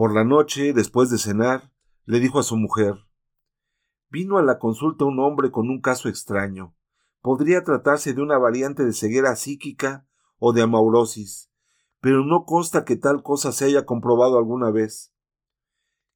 [0.00, 1.70] Por la noche, después de cenar,
[2.06, 2.94] le dijo a su mujer
[4.08, 6.74] Vino a la consulta un hombre con un caso extraño.
[7.20, 10.06] Podría tratarse de una variante de ceguera psíquica
[10.38, 11.50] o de amaurosis,
[12.00, 15.12] pero no consta que tal cosa se haya comprobado alguna vez.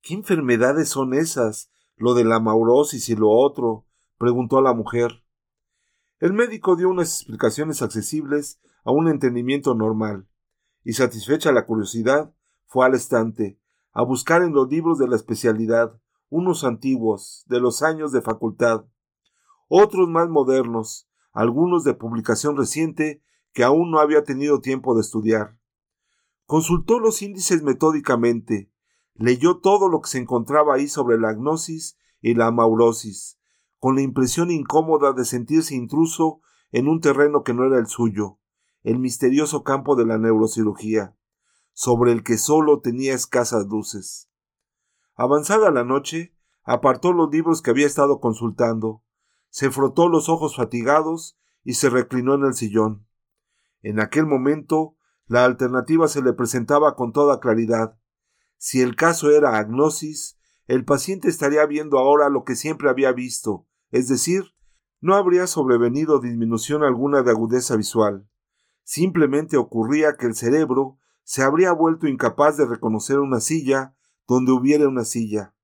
[0.01, 1.71] ¿Qué enfermedades son esas?
[1.97, 3.85] Lo de la amaurosis y lo otro,
[4.17, 5.27] preguntó a la mujer.
[6.21, 10.27] El médico dio unas explicaciones accesibles a un entendimiento normal,
[10.85, 13.59] y satisfecha la curiosidad, fue al estante,
[13.95, 18.87] a buscar en los libros de la especialidad, unos antiguos, de los años de facultad,
[19.69, 23.23] otros más modernos, algunos de publicación reciente
[23.53, 25.57] que aún no había tenido tiempo de estudiar.
[26.45, 28.73] Consultó los índices metódicamente,
[29.15, 33.39] leyó todo lo que se encontraba ahí sobre la agnosis y la amaurosis,
[33.79, 36.41] con la impresión incómoda de sentirse intruso
[36.73, 38.41] en un terreno que no era el suyo,
[38.83, 41.17] el misterioso campo de la neurocirugía
[41.75, 44.31] sobre el que sólo tenía escasas luces.
[45.15, 49.03] Avanzada la noche, apartó los libros que había estado consultando,
[49.51, 53.07] se frotó los ojos fatigados y se reclinó en el sillón.
[53.83, 57.99] En aquel momento, la alternativa se le presentaba con toda claridad.
[58.57, 63.67] Si el caso era agnosis, el paciente estaría viendo ahora lo que siempre había visto,
[63.91, 64.55] es decir,
[65.01, 68.29] no habría sobrevenido disminución alguna de agudeza visual.
[68.83, 74.89] Simplemente ocurría que el cerebro se habría vuelto incapaz de reconocer una silla donde hubiera
[74.89, 75.55] una silla.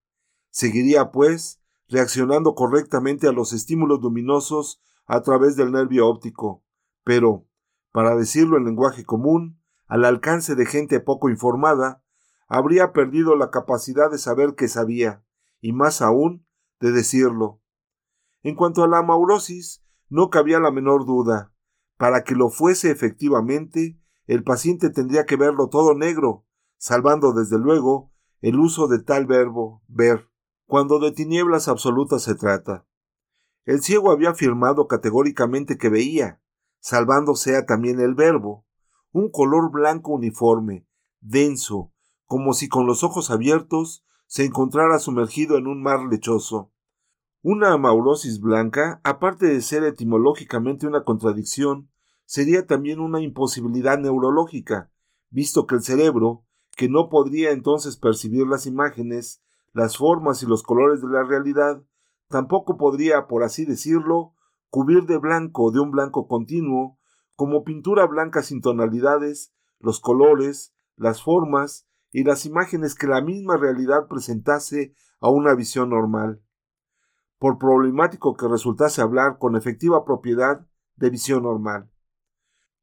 [0.51, 6.65] Seguiría, pues, reaccionando correctamente a los estímulos luminosos a través del nervio óptico,
[7.05, 7.47] pero,
[7.93, 12.03] para decirlo en lenguaje común, al alcance de gente poco informada,
[12.47, 15.25] habría perdido la capacidad de saber que sabía,
[15.61, 16.47] y más aún,
[16.81, 17.61] de decirlo.
[18.43, 21.53] En cuanto a la amaurosis, no cabía la menor duda.
[21.97, 28.13] Para que lo fuese efectivamente, el paciente tendría que verlo todo negro, salvando desde luego
[28.41, 30.31] el uso de tal verbo ver,
[30.67, 32.87] cuando de tinieblas absolutas se trata.
[33.65, 36.41] El ciego había afirmado categóricamente que veía,
[36.79, 38.67] salvando sea también el verbo,
[39.13, 40.87] un color blanco uniforme,
[41.21, 41.93] denso,
[42.25, 46.73] como si con los ojos abiertos se encontrara sumergido en un mar lechoso.
[47.43, 51.91] Una amaurosis blanca, aparte de ser etimológicamente una contradicción,
[52.31, 54.93] sería también una imposibilidad neurológica,
[55.31, 56.45] visto que el cerebro,
[56.77, 59.43] que no podría entonces percibir las imágenes,
[59.73, 61.83] las formas y los colores de la realidad,
[62.29, 64.35] tampoco podría, por así decirlo,
[64.69, 67.01] cubrir de blanco, de un blanco continuo,
[67.35, 73.57] como pintura blanca sin tonalidades, los colores, las formas y las imágenes que la misma
[73.57, 76.41] realidad presentase a una visión normal.
[77.41, 80.65] Por problemático que resultase hablar con efectiva propiedad
[80.95, 81.90] de visión normal.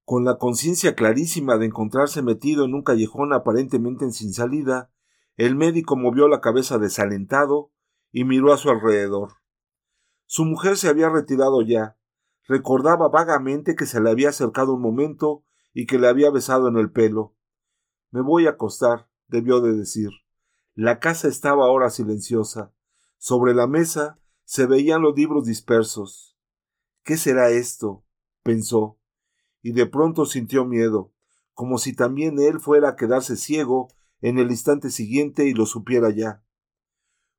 [0.08, 4.90] Con la conciencia clarísima de encontrarse metido en un callejón aparentemente sin salida,
[5.36, 7.74] el médico movió la cabeza desalentado
[8.14, 9.34] y miró a su alrededor.
[10.26, 11.98] Su mujer se había retirado ya.
[12.48, 16.78] Recordaba vagamente que se le había acercado un momento y que le había besado en
[16.78, 17.36] el pelo.
[18.10, 20.12] Me voy a acostar, debió de decir.
[20.74, 22.72] La casa estaba ahora silenciosa.
[23.18, 26.38] Sobre la mesa se veían los libros dispersos.
[27.04, 28.06] ¿Qué será esto?
[28.42, 28.98] pensó
[29.62, 31.14] y de pronto sintió miedo,
[31.54, 33.88] como si también él fuera a quedarse ciego
[34.22, 36.44] en el instante siguiente y lo supiera ya.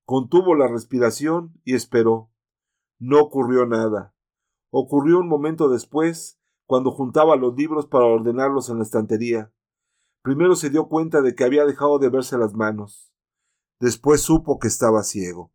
[0.05, 2.31] Contuvo la respiración y esperó.
[2.99, 4.15] No ocurrió nada.
[4.71, 9.53] Ocurrió un momento después, cuando juntaba los libros para ordenarlos en la estantería.
[10.23, 13.13] Primero se dio cuenta de que había dejado de verse las manos.
[13.81, 15.53] Después supo que estaba ciego.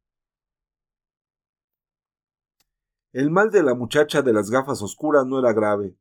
[3.11, 5.95] El mal de la muchacha de las gafas oscuras no era grave.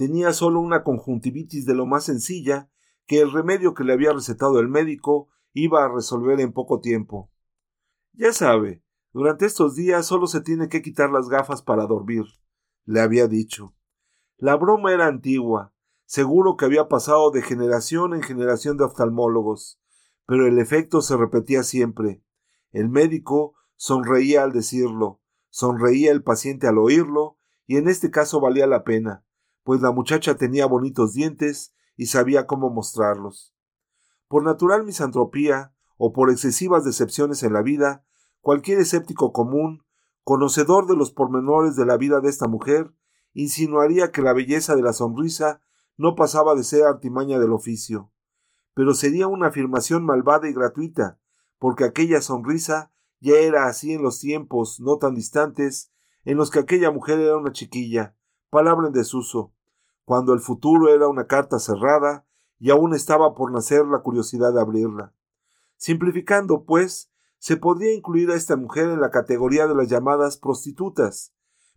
[0.00, 2.70] Tenía solo una conjuntivitis de lo más sencilla
[3.04, 7.30] que el remedio que le había recetado el médico iba a resolver en poco tiempo.
[8.14, 12.24] Ya sabe, durante estos días solo se tiene que quitar las gafas para dormir,
[12.86, 13.74] le había dicho.
[14.38, 15.74] La broma era antigua,
[16.06, 19.82] seguro que había pasado de generación en generación de oftalmólogos,
[20.24, 22.22] pero el efecto se repetía siempre.
[22.72, 25.20] El médico sonreía al decirlo,
[25.50, 27.36] sonreía el paciente al oírlo,
[27.66, 29.26] y en este caso valía la pena
[29.70, 33.54] pues la muchacha tenía bonitos dientes y sabía cómo mostrarlos.
[34.26, 38.04] Por natural misantropía o por excesivas decepciones en la vida,
[38.40, 39.84] cualquier escéptico común,
[40.24, 42.92] conocedor de los pormenores de la vida de esta mujer,
[43.32, 45.62] insinuaría que la belleza de la sonrisa
[45.96, 48.10] no pasaba de ser artimaña del oficio.
[48.74, 51.20] Pero sería una afirmación malvada y gratuita,
[51.60, 55.92] porque aquella sonrisa ya era así en los tiempos no tan distantes
[56.24, 58.16] en los que aquella mujer era una chiquilla,
[58.50, 59.54] palabra en desuso,
[60.10, 62.26] cuando el futuro era una carta cerrada
[62.58, 65.14] y aún estaba por nacer la curiosidad de abrirla.
[65.76, 71.32] Simplificando, pues, se podría incluir a esta mujer en la categoría de las llamadas prostitutas,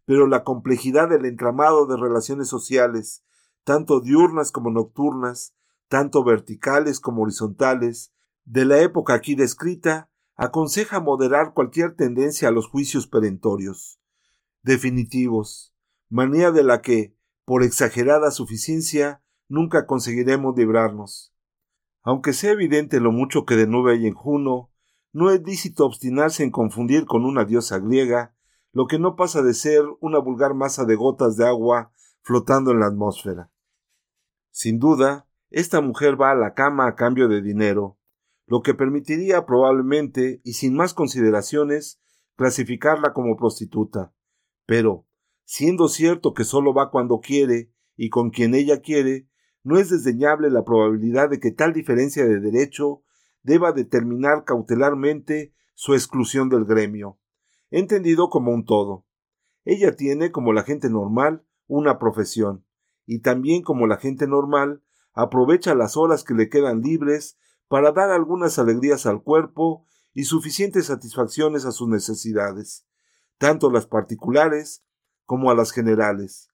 [0.06, 3.24] pero la complejidad del entramado de relaciones sociales,
[3.65, 5.53] tanto diurnas como nocturnas,
[5.88, 8.15] tanto verticales como horizontales,
[8.45, 14.01] de la época aquí descrita, aconseja moderar cualquier tendencia a los juicios perentorios,
[14.63, 15.75] definitivos,
[16.09, 17.15] manía de la que,
[17.45, 21.34] por exagerada suficiencia, nunca conseguiremos librarnos.
[22.01, 24.72] Aunque sea evidente lo mucho que de nube hay en Juno,
[25.12, 28.36] no es lícito obstinarse en confundir con una diosa griega
[28.72, 32.80] lo que no pasa de ser una vulgar masa de gotas de agua flotando en
[32.80, 33.51] la atmósfera.
[34.50, 38.00] Sin duda, esta mujer va a la cama a cambio de dinero,
[38.48, 42.01] lo que permitiría probablemente, y sin más consideraciones,
[42.36, 44.13] clasificarla como prostituta.
[44.66, 45.06] Pero,
[45.45, 49.28] siendo cierto que solo va cuando quiere y con quien ella quiere,
[49.63, 53.04] no es desdeñable la probabilidad de que tal diferencia de derecho
[53.44, 57.19] deba determinar cautelarmente su exclusión del gremio,
[57.72, 59.06] entendido como un todo.
[59.66, 62.66] Ella tiene, como la gente normal, una profesión,
[63.06, 67.38] y también como la gente normal, aprovecha las horas que le quedan libres
[67.68, 72.86] para dar algunas alegrías al cuerpo y suficientes satisfacciones a sus necesidades,
[73.38, 74.84] tanto las particulares
[75.25, 76.49] como a las generales.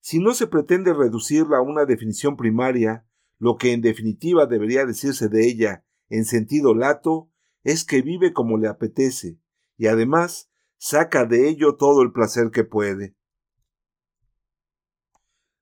[0.00, 3.06] Si no se pretende reducirla a una definición primaria,
[3.38, 7.30] lo que en definitiva debería decirse de ella en sentido lato
[7.62, 9.40] es que vive como le apetece,
[9.76, 13.16] y además saca de ello todo el placer que puede.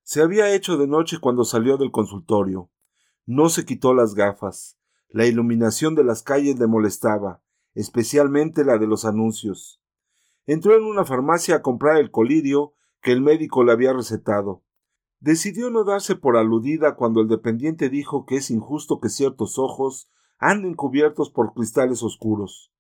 [0.02, 2.70] Se había hecho de noche cuando salió del consultorio.
[3.24, 4.78] No se quitó las gafas.
[5.08, 7.42] La iluminación de las calles le molestaba,
[7.74, 9.81] especialmente la de los anuncios.
[10.46, 14.62] Entró en una farmacia a comprar el colirio que el médico le había recetado.
[15.20, 20.10] Decidió no darse por aludida cuando el dependiente dijo que es injusto que ciertos ojos
[20.38, 22.72] anden cubiertos por cristales oscuros.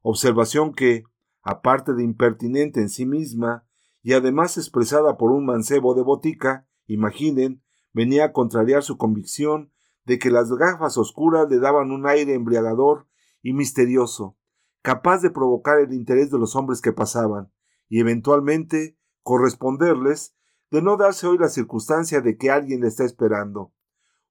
[0.00, 1.04] Observación que,
[1.42, 3.66] aparte de impertinente en sí misma,
[4.02, 7.62] y además expresada por un mancebo de botica, imaginen,
[7.92, 9.70] venía a contrariar su convicción
[10.06, 13.06] de que las gafas oscuras le daban un aire embriagador
[13.42, 14.36] y misterioso,
[14.82, 17.52] capaz de provocar el interés de los hombres que pasaban,
[17.88, 20.34] y eventualmente corresponderles
[20.70, 23.72] de no darse hoy la circunstancia de que alguien le está esperando.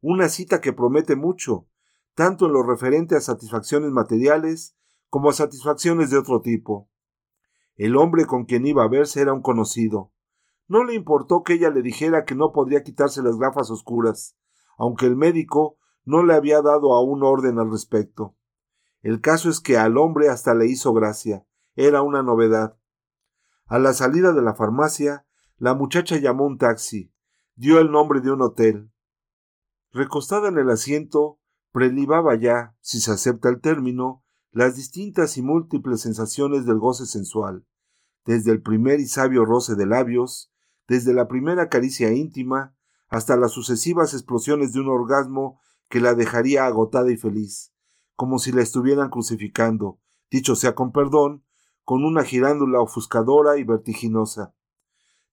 [0.02, 1.68] Una cita que promete mucho,
[2.16, 4.76] tanto en lo referente a satisfacciones materiales
[5.10, 6.90] como a satisfacciones de otro tipo.
[7.76, 10.12] El hombre con quien iba a verse era un conocido,
[10.70, 14.38] no le importó que ella le dijera que no podría quitarse las gafas oscuras,
[14.78, 18.36] aunque el médico no le había dado aún orden al respecto.
[19.02, 21.46] El caso es que al hombre hasta le hizo gracia.
[21.76, 22.78] Era una novedad.
[23.66, 25.26] A la salida de la farmacia,
[25.58, 27.14] la muchacha llamó un taxi,
[27.56, 28.92] dio el nombre de un hotel.
[29.92, 31.40] Recostada en el asiento,
[31.72, 37.66] prelibaba ya, si se acepta el término, las distintas y múltiples sensaciones del goce sensual,
[38.26, 40.52] desde el primer y sabio roce de labios,
[40.88, 42.76] desde la primera caricia íntima
[43.10, 45.60] hasta las sucesivas explosiones de un orgasmo
[45.90, 47.74] que la dejaría agotada y feliz,
[48.20, 49.98] como si la estuvieran crucificando,
[50.30, 51.46] dicho sea con perdón,
[51.86, 54.54] con una girándula ofuscadora y vertiginosa.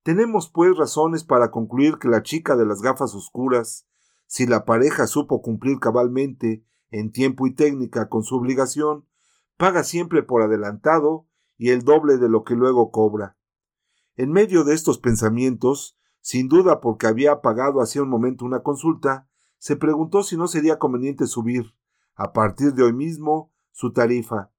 [0.05, 3.89] Tenemos pues razones para concluir que la chica de las gafas oscuras,
[4.29, 9.05] si la pareja supo cumplir cabalmente, en tiempo y técnica, con su obligación,
[9.57, 11.27] paga siempre por adelantado
[11.59, 13.37] y el doble de lo que luego cobra.
[14.15, 19.29] En medio de estos pensamientos, sin duda porque había pagado hacía un momento una consulta,
[19.59, 21.75] se preguntó si no sería conveniente subir,
[22.17, 24.51] a partir de hoy mismo, su tarifa,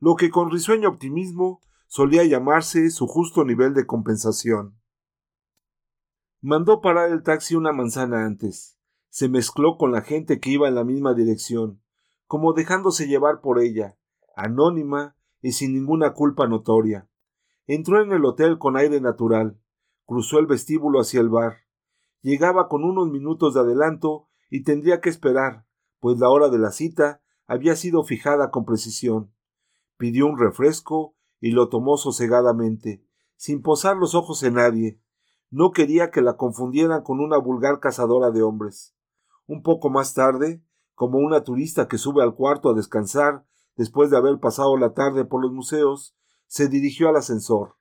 [0.00, 4.78] lo que con risueño optimismo solía llamarse su justo nivel de compensación.
[6.40, 8.78] Mandó parar el taxi una manzana antes.
[9.10, 11.80] Se mezcló con la gente que iba en la misma dirección,
[12.26, 13.96] como dejándose llevar por ella,
[14.34, 17.08] anónima y sin ninguna culpa notoria.
[17.66, 19.60] Entró en el hotel con aire natural,
[20.04, 21.58] cruzó el vestíbulo hacia el bar.
[22.22, 25.66] Llegaba con unos minutos de adelanto y tendría que esperar,
[26.04, 29.32] pues la hora de la cita había sido fijada con precisión.
[29.96, 33.02] Pidió un refresco y lo tomó sosegadamente,
[33.36, 35.00] sin posar los ojos en nadie.
[35.48, 38.94] No quería que la confundieran con una vulgar cazadora de hombres.
[39.46, 40.62] Un poco más tarde,
[40.94, 45.24] como una turista que sube al cuarto a descansar después de haber pasado la tarde
[45.24, 46.14] por los museos,
[46.46, 47.76] se dirigió al ascensor.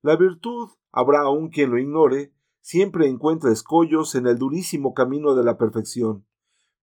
[0.00, 5.44] La virtud, habrá aún quien lo ignore, siempre encuentra escollos en el durísimo camino de
[5.44, 6.24] la perfección,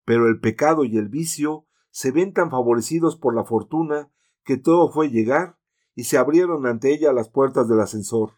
[0.04, 4.10] pero el pecado y el vicio se ven tan favorecidos por la fortuna
[4.44, 5.58] que todo fue llegar
[5.94, 8.32] y se abrieron ante ella las puertas del ascensor.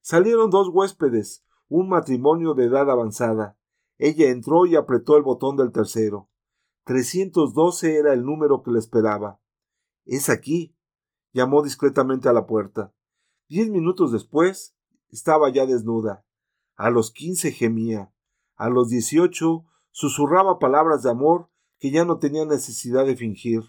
[0.00, 3.58] Salieron dos huéspedes, un matrimonio de edad avanzada.
[3.98, 6.28] Ella entró y apretó el botón del tercero.
[6.84, 9.40] 312 era el número que le esperaba.
[10.04, 10.74] Es aquí.
[11.32, 12.94] llamó discretamente a la puerta.
[13.48, 14.76] Diez minutos después
[15.10, 16.24] estaba ya desnuda.
[16.76, 18.12] A los quince gemía.
[18.54, 21.48] A los dieciocho susurraba palabras de amor
[21.78, 23.62] que ya no tenía necesidad de fingir.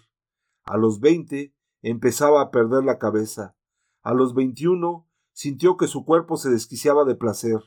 [0.62, 3.56] A los veinte empezaba a perder la cabeza.
[4.02, 7.62] A los veintiuno sintió que su cuerpo se desquiciaba de placer.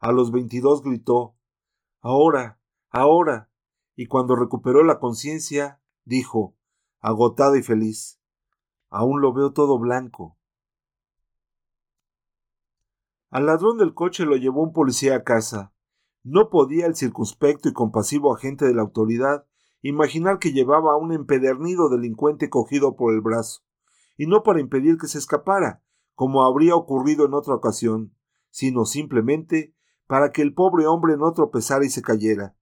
[0.00, 1.34] A los veintidós gritó
[2.02, 3.50] Ahora, ahora.
[3.96, 6.58] Y cuando recuperó la conciencia, dijo,
[7.00, 8.20] agotada y feliz
[8.90, 10.36] Aún lo veo todo blanco.
[13.30, 15.73] Al ladrón del coche lo llevó un policía a casa.
[16.24, 19.46] No podía el circunspecto y compasivo agente de la autoridad
[19.82, 23.62] imaginar que llevaba a un empedernido delincuente cogido por el brazo,
[24.16, 25.82] y no para impedir que se escapara,
[26.14, 28.14] como habría ocurrido en otra ocasión,
[28.50, 29.74] sino simplemente
[30.06, 32.56] para que el pobre hombre no tropezara y se cayera.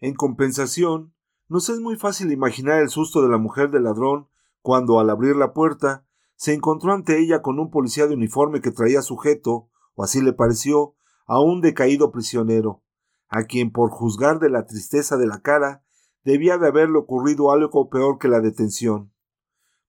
[0.00, 1.14] En compensación,
[1.48, 4.28] nos es muy fácil imaginar el susto de la mujer del ladrón
[4.62, 8.72] cuando, al abrir la puerta, se encontró ante ella con un policía de uniforme que
[8.72, 10.95] traía sujeto, o así le pareció,
[11.26, 12.82] a un decaído prisionero,
[13.28, 15.84] a quien, por juzgar de la tristeza de la cara,
[16.24, 19.12] debía de haberle ocurrido algo peor que la detención.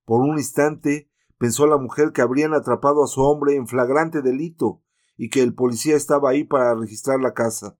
[0.04, 4.82] Por un instante pensó la mujer que habrían atrapado a su hombre en flagrante delito
[5.16, 7.78] y que el policía estaba ahí para registrar la casa.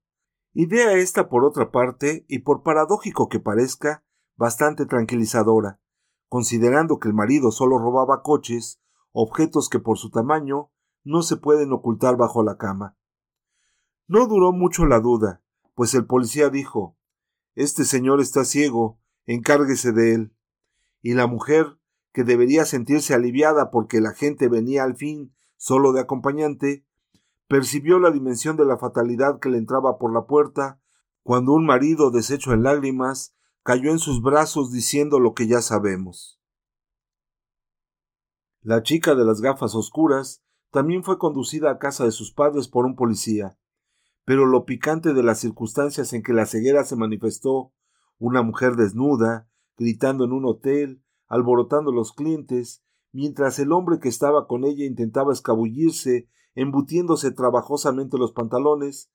[0.52, 4.04] Idea esta, por otra parte, y por paradójico que parezca,
[4.36, 5.80] bastante tranquilizadora,
[6.28, 8.80] considerando que el marido solo robaba coches,
[9.12, 10.70] objetos que por su tamaño
[11.04, 12.97] no se pueden ocultar bajo la cama.
[14.08, 15.42] No duró mucho la duda,
[15.74, 16.96] pues el policía dijo
[17.54, 20.34] Este señor está ciego, encárguese de él.
[21.02, 21.78] Y la mujer,
[22.12, 26.86] que debería sentirse aliviada porque la gente venía al fin solo de acompañante,
[27.48, 30.80] percibió la dimensión de la fatalidad que le entraba por la puerta,
[31.22, 36.40] cuando un marido deshecho en lágrimas cayó en sus brazos diciendo lo que ya sabemos.
[38.62, 42.86] La chica de las gafas oscuras también fue conducida a casa de sus padres por
[42.86, 43.58] un policía,
[44.28, 47.72] pero lo picante de las circunstancias en que la ceguera se manifestó,
[48.18, 54.46] una mujer desnuda, gritando en un hotel, alborotando los clientes, mientras el hombre que estaba
[54.46, 59.10] con ella intentaba escabullirse embutiéndose trabajosamente los pantalones,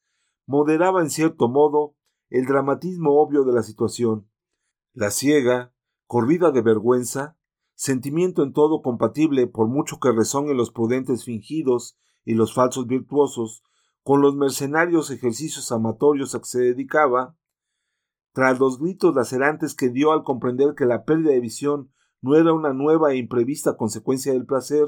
[0.48, 1.96] moderaba en cierto modo
[2.32, 4.28] el dramatismo obvio de la situación.
[4.94, 5.76] La ciega,
[6.08, 7.38] corrida de vergüenza,
[7.76, 13.62] sentimiento en todo compatible por mucho que resonen los prudentes fingidos y los falsos virtuosos,
[14.04, 17.38] con los mercenarios ejercicios amatorios a que se dedicaba,
[18.34, 22.54] tras los gritos lacerantes que dio al comprender que la pérdida de visión no era
[22.54, 24.88] una nueva e imprevista consecuencia del placer,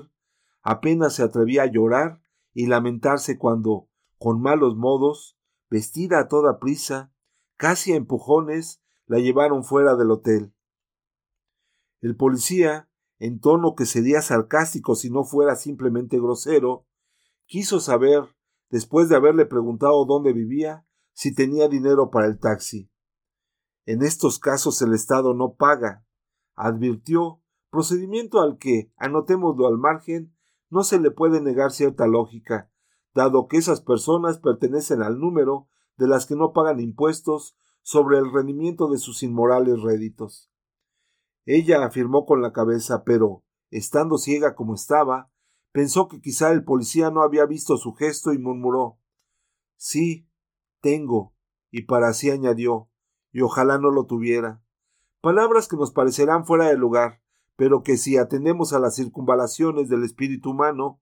[0.61, 2.21] apenas se atrevía a llorar
[2.53, 5.37] y lamentarse cuando, con malos modos,
[5.69, 7.13] vestida a toda prisa,
[7.57, 10.53] casi a empujones, la llevaron fuera del hotel.
[12.01, 16.85] El policía, en tono que sería sarcástico si no fuera simplemente grosero,
[17.45, 18.35] quiso saber,
[18.69, 22.91] después de haberle preguntado dónde vivía, si tenía dinero para el taxi.
[23.85, 26.05] En estos casos el Estado no paga,
[26.55, 30.35] advirtió, procedimiento al que, anotémoslo al margen,
[30.69, 32.71] no se le puede negar cierta lógica,
[33.13, 35.67] dado que esas personas pertenecen al número
[35.97, 40.51] de las que no pagan impuestos sobre el rendimiento de sus inmorales réditos.
[41.45, 45.31] Ella afirmó con la cabeza, pero, estando ciega como estaba,
[45.75, 48.97] pensó que quizá el policía no había visto su gesto y murmuró
[49.75, 50.25] Sí,
[50.79, 51.35] tengo,
[51.69, 52.89] y para sí añadió,
[53.33, 54.63] y ojalá no lo tuviera.
[55.19, 57.21] Palabras que nos parecerán fuera de lugar,
[57.57, 61.01] pero que si atendemos a las circunvalaciones del espíritu humano,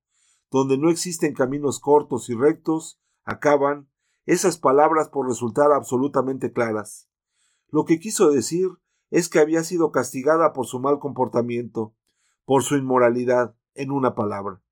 [0.50, 3.92] donde no existen caminos cortos y rectos, acaban
[4.26, 7.12] esas palabras por resultar absolutamente claras.
[7.68, 8.70] Lo que quiso decir
[9.12, 11.96] es que había sido castigada por su mal comportamiento,
[12.44, 14.63] por su inmoralidad, en una palabra.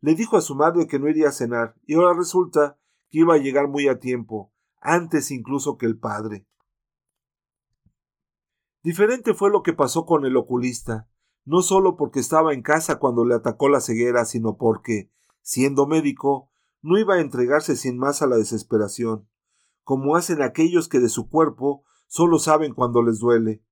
[0.00, 2.78] Le dijo a su madre que no iría a cenar, y ahora resulta
[3.10, 6.46] que iba a llegar muy a tiempo, antes incluso que el padre.
[8.82, 11.08] Diferente fue lo que pasó con el oculista,
[11.44, 15.10] no solo porque estaba en casa cuando le atacó la ceguera, sino porque,
[15.42, 19.28] siendo médico, no iba a entregarse sin más a la desesperación,
[19.82, 23.62] como hacen aquellos que de su cuerpo solo saben cuando les duele.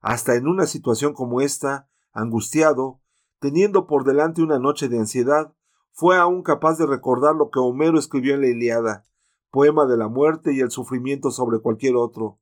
[0.00, 3.00] Hasta en una situación como esta, angustiado,
[3.38, 5.54] teniendo por delante una noche de ansiedad,
[5.92, 9.04] fue aún capaz de recordar lo que Homero escribió en la Iliada,
[9.50, 12.40] poema de la muerte y el sufrimiento sobre cualquier otro.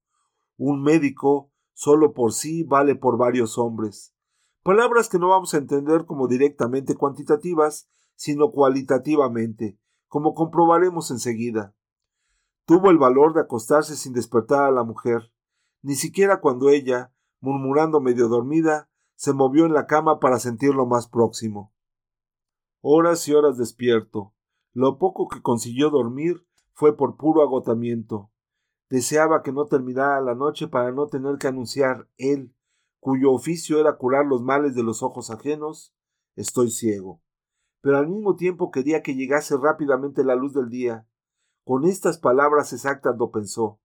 [0.57, 4.15] Un médico solo por sí vale por varios hombres.
[4.63, 11.75] Palabras que no vamos a entender como directamente cuantitativas, sino cualitativamente, como comprobaremos enseguida.
[12.67, 15.33] Tuvo el valor de acostarse sin despertar a la mujer.
[15.83, 21.09] ni siquiera cuando ella, murmurando medio dormida, se movió en la cama para sentirlo más
[21.09, 21.73] próximo.
[22.83, 24.33] Horas y horas despierto.
[24.73, 28.31] Lo poco que consiguió dormir fue por puro agotamiento.
[28.89, 32.55] Deseaba que no terminara la noche para no tener que anunciar él,
[32.99, 35.95] cuyo oficio era curar los males de los ojos ajenos,
[36.37, 37.21] estoy ciego.
[37.83, 41.07] Pero al mismo tiempo quería que llegase rápidamente la luz del día.
[41.65, 43.79] Con estas palabras exactas lo pensó.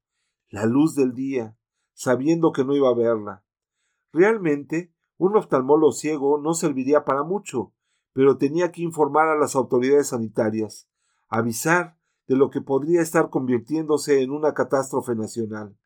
[0.49, 1.57] La luz del día,
[1.93, 3.43] sabiendo que no iba a verla.
[4.13, 7.73] Realmente, un oftalmólogo ciego no serviría para mucho,
[8.15, 10.87] pero tenía que informar a las autoridades sanitarias,
[11.27, 15.77] avisar de lo que podría estar convirtiéndose en una catástrofe nacional.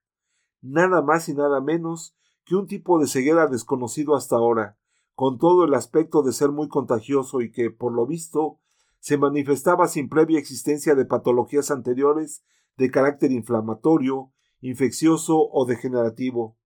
[0.62, 4.78] Nada más y nada menos que un tipo de ceguera desconocido hasta ahora,
[5.16, 8.60] con todo el aspecto de ser muy contagioso y que, por lo visto,
[9.00, 12.44] se manifestaba sin previa existencia de patologías anteriores
[12.78, 14.32] de carácter inflamatorio,
[14.62, 16.60] infeccioso o degenerativo,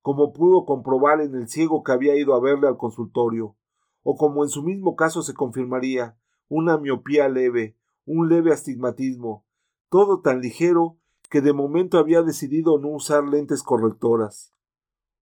[0.00, 3.58] como pudo comprobar en el ciego que había ido a verle al consultorio,
[4.04, 6.16] o como en su mismo caso se confirmaría,
[6.48, 9.44] una miopía leve, un leve astigmatismo,
[9.88, 14.54] todo tan ligero que de momento había decidido no usar lentes correctoras.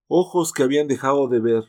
[0.09, 1.65] Ojos que habían dejado de ver,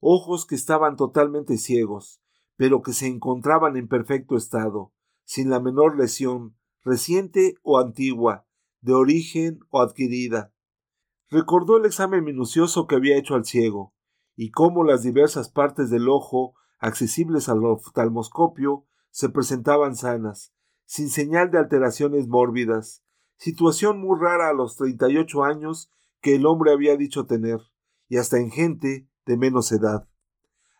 [0.00, 2.20] ojos que estaban totalmente ciegos,
[2.56, 4.92] pero que se encontraban en perfecto estado,
[5.24, 8.46] sin la menor lesión, reciente o antigua,
[8.80, 10.54] de origen o adquirida,
[11.30, 13.93] Recordó el examen minucioso que había hecho al ciego,
[14.36, 20.52] y cómo las diversas partes del ojo accesibles al oftalmoscopio se presentaban sanas,
[20.84, 23.04] sin señal de alteraciones mórbidas,
[23.36, 27.60] situación muy rara a los treinta y ocho años que el hombre había dicho tener,
[28.08, 30.08] y hasta en gente de menos edad.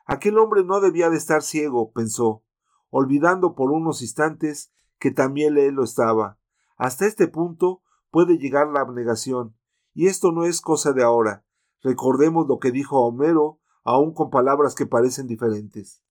[0.06, 2.44] Aquel hombre no debía de estar ciego, pensó,
[2.90, 6.38] olvidando por unos instantes que también él lo estaba.
[6.76, 9.56] Hasta este punto puede llegar la abnegación,
[9.94, 11.43] y esto no es cosa de ahora.
[11.84, 16.02] Recordemos lo que dijo Homero, aun con palabras que parecen diferentes.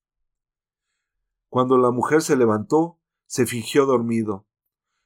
[1.50, 4.46] Cuando la mujer se levantó, se fingió dormido.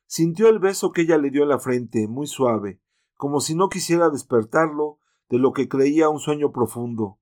[0.08, 2.82] Sintió el beso que ella le dio en la frente, muy suave,
[3.16, 5.00] como si no quisiera despertarlo
[5.30, 7.18] de lo que creía un sueño profundo.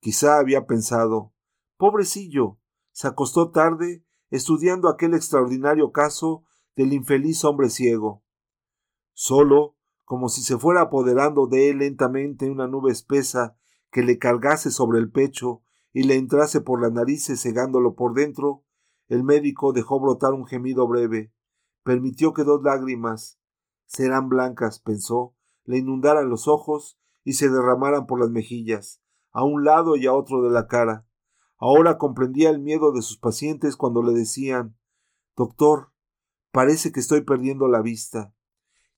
[0.00, 1.32] Quizá había pensado
[1.78, 2.58] Pobrecillo.
[2.92, 6.44] se acostó tarde estudiando aquel extraordinario caso
[6.76, 8.22] del infeliz hombre ciego.
[9.14, 9.76] Solo
[10.10, 13.56] como si se fuera apoderando de él lentamente una nube espesa
[13.92, 18.64] que le cargase sobre el pecho y le entrase por las narices cegándolo por dentro,
[19.06, 21.32] el médico dejó brotar un gemido breve,
[21.84, 23.38] permitió que dos lágrimas,
[23.86, 29.62] serán blancas, pensó, le inundaran los ojos y se derramaran por las mejillas, a un
[29.62, 31.06] lado y a otro de la cara.
[31.56, 34.76] Ahora comprendía el miedo de sus pacientes cuando le decían
[35.36, 35.92] Doctor,
[36.50, 38.34] parece que estoy perdiendo la vista.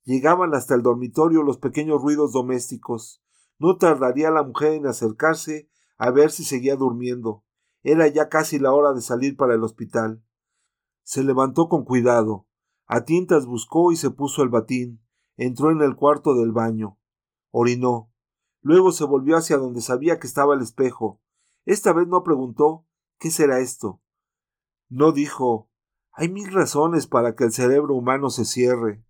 [0.05, 3.23] Llegaban hasta el dormitorio los pequeños ruidos domésticos.
[3.59, 7.45] No tardaría la mujer en acercarse a ver si seguía durmiendo.
[7.83, 10.25] Era ya casi la hora de salir para el hospital.
[11.03, 12.47] Se levantó con cuidado.
[12.87, 15.03] A tientas buscó y se puso el batín.
[15.37, 16.99] Entró en el cuarto del baño.
[17.51, 18.11] Orinó.
[18.61, 21.21] Luego se volvió hacia donde sabía que estaba el espejo.
[21.65, 22.87] Esta vez no preguntó
[23.19, 24.01] ¿qué será esto?
[24.89, 25.71] No dijo
[26.15, 29.03] hay mil razones para que el cerebro humano se cierre.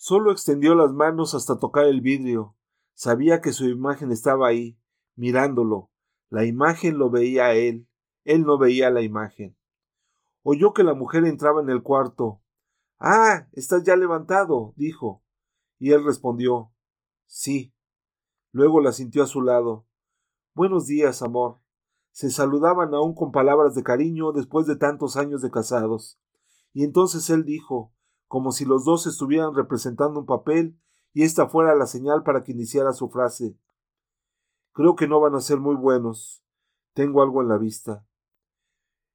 [0.00, 2.54] Solo extendió las manos hasta tocar el vidrio.
[2.94, 4.78] Sabía que su imagen estaba ahí,
[5.16, 5.90] mirándolo.
[6.30, 7.88] La imagen lo veía a él,
[8.22, 9.56] él no veía la imagen.
[10.44, 12.40] Oyó que la mujer entraba en el cuarto.
[13.00, 15.24] Ah, estás ya levantado, dijo.
[15.80, 16.72] Y él respondió
[17.26, 17.74] Sí.
[18.52, 19.84] Luego la sintió a su lado.
[20.54, 21.58] Buenos días, amor.
[22.12, 26.20] Se saludaban aún con palabras de cariño después de tantos años de casados.
[26.72, 27.92] Y entonces él dijo
[28.28, 30.78] como si los dos estuvieran representando un papel
[31.14, 33.58] y esta fuera la señal para que iniciara su frase.
[34.72, 36.44] Creo que no van a ser muy buenos.
[36.92, 38.06] Tengo algo en la vista.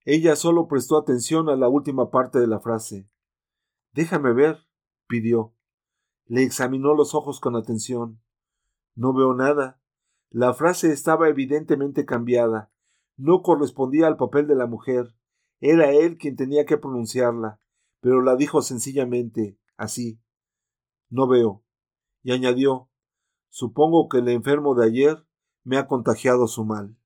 [0.03, 3.07] Ella solo prestó atención a la última parte de la frase.
[3.93, 4.67] Déjame ver,
[5.07, 5.53] pidió.
[6.25, 8.19] Le examinó los ojos con atención.
[8.95, 9.79] No veo nada.
[10.29, 12.71] La frase estaba evidentemente cambiada.
[13.15, 15.15] No correspondía al papel de la mujer.
[15.59, 17.62] Era él quien tenía que pronunciarla
[18.03, 20.19] pero la dijo sencillamente, así.
[21.09, 21.63] No veo.
[22.21, 22.89] Y añadió,
[23.47, 25.25] supongo que el enfermo de ayer
[25.63, 26.97] me ha contagiado su mal.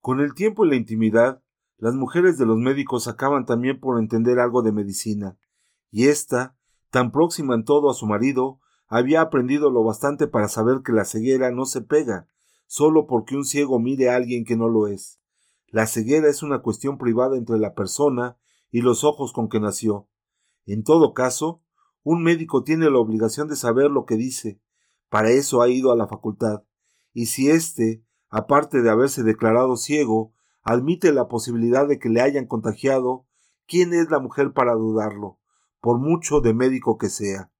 [0.00, 1.42] Con el tiempo y la intimidad,
[1.78, 5.38] las mujeres de los médicos acaban también por entender algo de medicina,
[5.90, 6.58] y ésta,
[6.90, 11.06] tan próxima en todo a su marido, había aprendido lo bastante para saber que la
[11.06, 12.28] ceguera no se pega,
[12.66, 15.22] solo porque un ciego mire a alguien que no lo es.
[15.68, 18.36] La ceguera es una cuestión privada entre la persona
[18.74, 20.08] y los ojos con que nació.
[20.66, 21.62] En todo caso,
[22.02, 24.60] un médico tiene la obligación de saber lo que dice,
[25.08, 26.64] Para eso ha ido a la facultad.
[27.12, 30.34] Y si éste, aparte de haberse declarado ciego,
[30.64, 33.28] admite la posibilidad de que le hayan contagiado,
[33.68, 35.38] ¿quién es la mujer para dudarlo,
[35.80, 37.52] por mucho de médico que sea?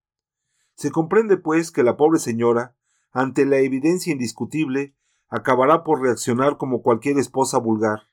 [0.75, 2.77] Se comprende, pues, que la pobre señora,
[3.13, 4.97] ante la evidencia indiscutible,
[5.29, 8.11] acabará por reaccionar como cualquier esposa vulgar.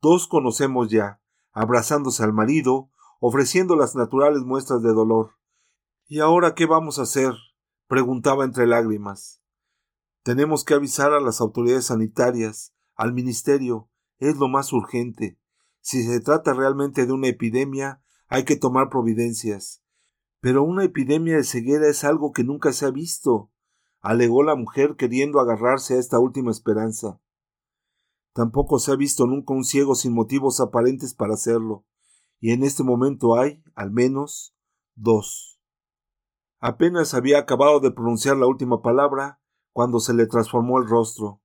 [0.00, 1.20] Dos conocemos ya,
[1.58, 5.32] abrazándose al marido, ofreciendo las naturales muestras de dolor.
[6.06, 7.32] ¿Y ahora qué vamos a hacer?
[7.88, 9.42] preguntaba entre lágrimas.
[10.22, 15.40] Tenemos que avisar a las autoridades sanitarias, al ministerio, es lo más urgente.
[15.80, 19.82] Si se trata realmente de una epidemia, hay que tomar providencias.
[20.40, 23.50] Pero una epidemia de ceguera es algo que nunca se ha visto,
[24.00, 27.20] alegó la mujer queriendo agarrarse a esta última esperanza.
[28.32, 31.84] Tampoco se ha visto nunca un ciego sin motivos aparentes para hacerlo,
[32.40, 34.54] y en este momento hay, al menos,
[34.94, 35.58] dos.
[36.60, 39.40] Apenas había acabado de pronunciar la última palabra
[39.72, 41.40] cuando se le transformó el rostro.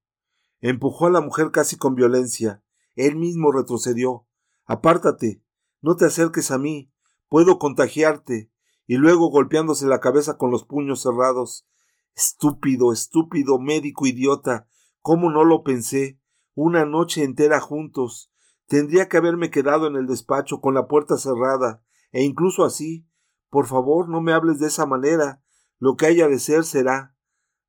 [0.59, 2.63] Empujó a la mujer casi con violencia.
[2.95, 4.25] Él mismo retrocedió.
[4.65, 5.43] Apártate.
[5.81, 6.91] No te acerques a mí.
[7.29, 8.51] Puedo contagiarte.
[8.87, 11.67] Y luego golpeándose la cabeza con los puños cerrados.
[12.15, 14.67] Estúpido, estúpido, médico idiota.
[15.01, 16.19] ¿Cómo no lo pensé?
[16.55, 18.31] Una noche entera juntos.
[18.67, 23.07] Tendría que haberme quedado en el despacho con la puerta cerrada, e incluso así.
[23.49, 25.43] Por favor, no me hables de esa manera.
[25.79, 27.15] Lo que haya de ser será.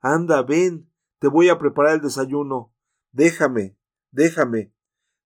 [0.00, 2.74] Anda, ven, te voy a preparar el desayuno.
[3.12, 3.78] Déjame,
[4.10, 4.74] déjame.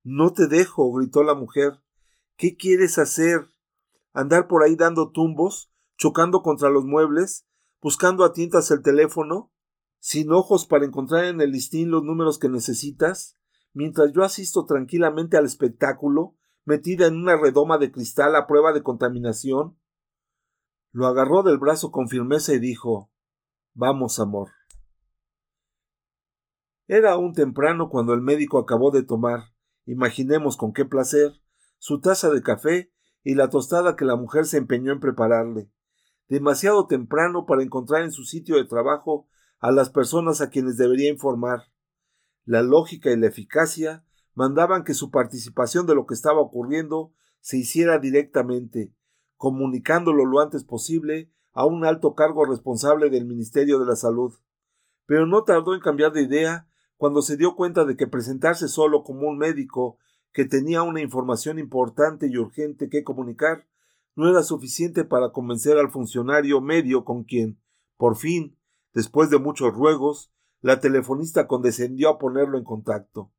[0.04, 1.80] No te dejo, gritó la mujer.
[2.36, 3.48] ¿Qué quieres hacer?
[4.12, 7.46] ¿Andar por ahí dando tumbos, chocando contra los muebles,
[7.80, 9.52] buscando a tintas el teléfono,
[9.98, 13.37] sin ojos para encontrar en el listín los números que necesitas?
[13.78, 18.82] Mientras yo asisto tranquilamente al espectáculo, metida en una redoma de cristal a prueba de
[18.82, 19.78] contaminación?
[20.90, 23.12] Lo agarró del brazo con firmeza y dijo
[23.74, 24.48] Vamos, amor.
[26.88, 29.54] Era aún temprano cuando el médico acabó de tomar,
[29.86, 31.40] imaginemos con qué placer,
[31.78, 35.70] su taza de café y la tostada que la mujer se empeñó en prepararle.
[36.28, 39.28] Demasiado temprano para encontrar en su sitio de trabajo
[39.60, 41.68] a las personas a quienes debería informar
[42.48, 47.58] la lógica y la eficacia mandaban que su participación de lo que estaba ocurriendo se
[47.58, 48.90] hiciera directamente,
[49.36, 54.32] comunicándolo lo antes posible a un alto cargo responsable del Ministerio de la Salud.
[55.04, 59.02] Pero no tardó en cambiar de idea cuando se dio cuenta de que presentarse solo
[59.02, 59.98] como un médico
[60.32, 63.66] que tenía una información importante y urgente que comunicar
[64.16, 67.60] no era suficiente para convencer al funcionario medio con quien,
[67.98, 68.56] por fin,
[68.94, 73.32] después de muchos ruegos, la telefonista condescendió a ponerlo en contacto.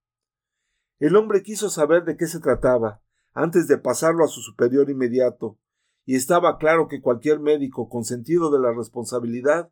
[1.00, 3.02] El hombre quiso saber de qué se trataba,
[3.34, 5.58] antes de pasarlo a su superior inmediato,
[6.06, 9.72] y estaba claro que cualquier médico con sentido de la responsabilidad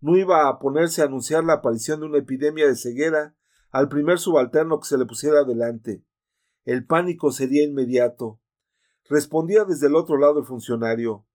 [0.00, 3.34] no iba a ponerse a anunciar la aparición de una epidemia de ceguera
[3.70, 6.04] al primer subalterno que se le pusiera delante.
[6.64, 8.40] El pánico sería inmediato.
[9.08, 11.26] Respondía desde el otro lado el funcionario.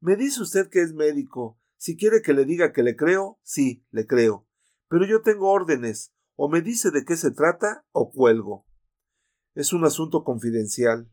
[0.00, 1.58] Me dice usted que es médico.
[1.76, 4.46] Si quiere que le diga que le creo, sí, le creo.
[4.88, 6.12] Pero yo tengo órdenes.
[6.36, 8.66] O me dice de qué se trata o cuelgo.
[9.54, 11.10] Es un asunto confidencial.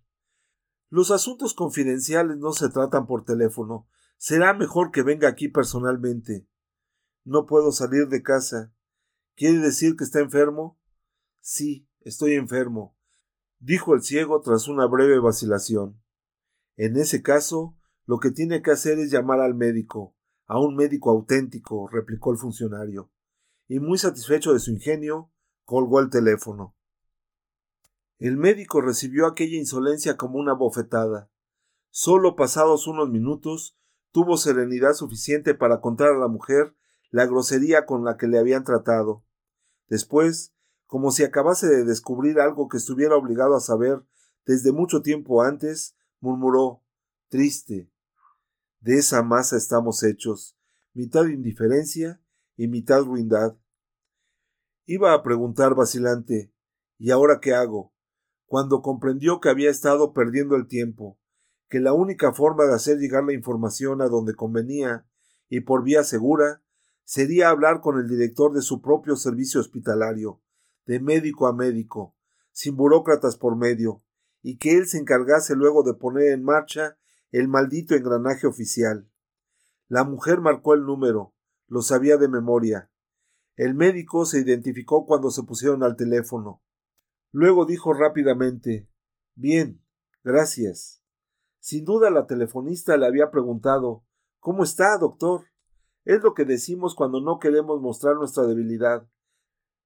[0.90, 3.88] Los asuntos confidenciales no se tratan por teléfono.
[4.18, 6.48] Será mejor que venga aquí personalmente.
[7.24, 8.74] No puedo salir de casa.
[9.36, 10.80] ¿Quiere decir que está enfermo?
[11.40, 12.96] Sí, estoy enfermo,
[13.60, 16.02] dijo el ciego tras una breve vacilación.
[16.76, 21.10] En ese caso, lo que tiene que hacer es llamar al médico, a un médico
[21.10, 23.11] auténtico, replicó el funcionario
[23.72, 25.32] y muy satisfecho de su ingenio,
[25.64, 26.76] colgó el teléfono.
[28.20, 31.32] El médico recibió aquella insolencia como una bofetada.
[31.90, 33.78] Solo pasados unos minutos
[34.12, 36.76] tuvo serenidad suficiente para contar a la mujer
[37.12, 39.24] la grosería con la que le habían tratado.
[39.88, 40.54] Después,
[40.86, 44.04] como si acabase de descubrir algo que estuviera obligado a saber
[44.46, 46.84] desde mucho tiempo antes, murmuró
[47.30, 47.90] triste.
[48.82, 50.58] De esa masa estamos hechos,
[50.92, 52.22] mitad indiferencia
[52.58, 53.56] y mitad ruindad.
[54.94, 56.52] Iba a preguntar vacilante
[56.98, 57.94] ¿Y ahora qué hago?
[58.46, 61.18] cuando comprendió que había estado perdiendo el tiempo,
[61.70, 65.08] que la única forma de hacer llegar la información a donde convenía
[65.48, 66.62] y por vía segura
[67.06, 70.42] sería hablar con el director de su propio servicio hospitalario,
[70.86, 72.18] de médico a médico,
[72.52, 74.04] sin burócratas por medio,
[74.42, 76.98] y que él se encargase luego de poner en marcha
[77.32, 79.10] el maldito engranaje oficial.
[79.88, 81.34] La mujer marcó el número,
[81.70, 82.91] lo sabía de memoria,
[83.56, 86.62] el médico se identificó cuando se pusieron al teléfono.
[87.32, 88.90] Luego dijo rápidamente
[89.36, 89.84] Bien,
[90.24, 91.02] gracias.
[91.60, 94.04] Sin duda la telefonista le había preguntado
[94.40, 95.46] ¿Cómo está, doctor?
[96.04, 99.08] Es lo que decimos cuando no queremos mostrar nuestra debilidad.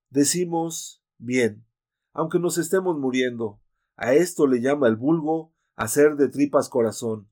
[0.09, 1.65] Decimos, bien,
[2.13, 3.59] aunque nos estemos muriendo,
[3.97, 7.29] a esto le llama el vulgo hacer de tripas corazón,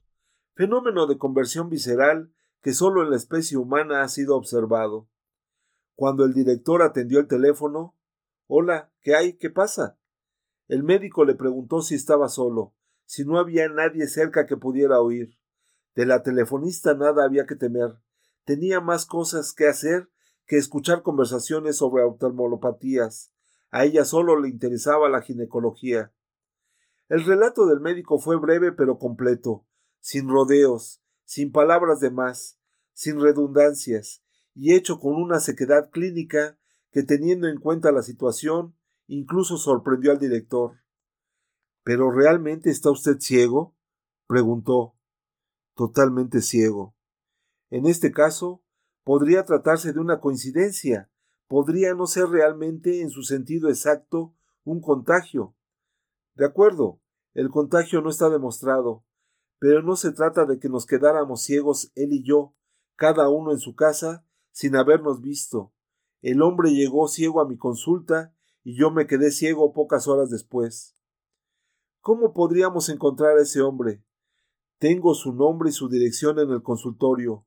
[0.56, 5.08] fenómeno de conversión visceral que solo en la especie humana ha sido observado.
[5.96, 7.96] Cuando el director atendió el teléfono,
[8.48, 9.34] Hola, ¿qué hay?
[9.34, 9.98] ¿Qué pasa?
[10.68, 12.74] El médico le preguntó si estaba solo,
[13.06, 15.38] si no había nadie cerca que pudiera oír.
[15.96, 17.96] De la telefonista nada había que temer.
[18.44, 20.10] Tenía más cosas que hacer
[20.46, 23.32] que escuchar conversaciones sobre oftalmolopatías.
[23.72, 26.14] A ella solo le interesaba la ginecología.
[27.10, 29.66] El relato del médico fue breve pero completo,
[30.00, 32.60] sin rodeos, sin palabras de más,
[32.94, 34.23] sin redundancias,
[34.56, 36.58] y hecho con una sequedad clínica
[36.92, 38.76] que teniendo en cuenta la situación
[39.08, 40.84] incluso sorprendió al director.
[41.84, 43.76] ¿Pero realmente está usted ciego?
[44.28, 44.96] preguntó.
[45.76, 46.96] Totalmente ciego.
[47.70, 48.64] En este caso,
[49.04, 51.12] podría tratarse de una coincidencia,
[51.48, 55.56] podría no ser realmente en su sentido exacto un contagio.
[56.36, 57.02] De acuerdo,
[57.34, 59.04] el contagio no está demostrado,
[59.60, 62.56] pero no se trata de que nos quedáramos ciegos él y yo,
[62.96, 65.74] cada uno en su casa, sin habernos visto.
[66.22, 70.96] El hombre llegó ciego a mi consulta y yo me quedé ciego pocas horas después.
[72.00, 74.02] ¿Cómo podríamos encontrar a ese hombre?
[74.78, 77.46] Tengo su nombre y su dirección en el consultorio.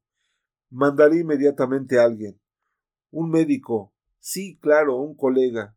[0.69, 2.39] Mandaré inmediatamente a alguien.
[3.11, 3.95] Un médico.
[4.19, 5.77] Sí, claro, un colega.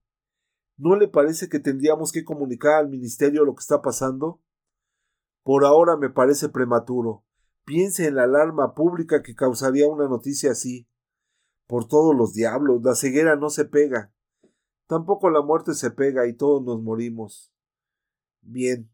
[0.77, 4.41] ¿No le parece que tendríamos que comunicar al Ministerio lo que está pasando?
[5.43, 7.23] Por ahora me parece prematuro.
[7.65, 10.87] Piense en la alarma pública que causaría una noticia así.
[11.69, 14.11] Por todos los diablos, la ceguera no se pega.
[14.87, 17.53] Tampoco la muerte se pega y todos nos morimos.
[18.41, 18.91] Bien,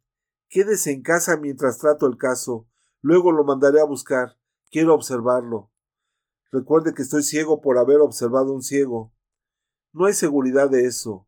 [0.48, 2.68] quédese en casa mientras trato el caso.
[3.02, 4.38] Luego lo mandaré a buscar.
[4.70, 5.72] Quiero observarlo.
[6.52, 9.12] Recuerde que estoy ciego por haber observado un ciego.
[9.92, 11.28] No hay seguridad de eso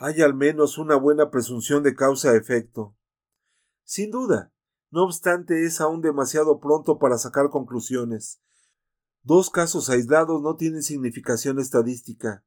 [0.00, 2.96] hay al menos una buena presunción de causa-efecto.
[3.82, 4.52] Sin duda.
[4.90, 8.40] No obstante, es aún demasiado pronto para sacar conclusiones.
[9.22, 12.44] Dos casos aislados no tienen significación estadística,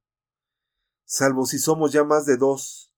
[1.04, 2.94] salvo si somos ya más de dos.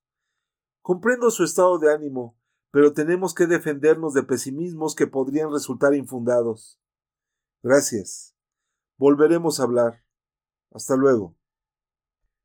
[0.82, 2.38] Comprendo su estado de ánimo,
[2.70, 6.80] pero tenemos que defendernos de pesimismos que podrían resultar infundados.
[7.62, 8.36] Gracias.
[8.96, 10.04] Volveremos a hablar.
[10.70, 11.36] Hasta luego.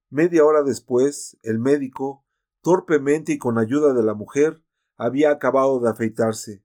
[0.10, 2.26] Media hora después, el médico,
[2.62, 4.64] torpemente y con ayuda de la mujer,
[4.98, 6.64] había acabado de afeitarse.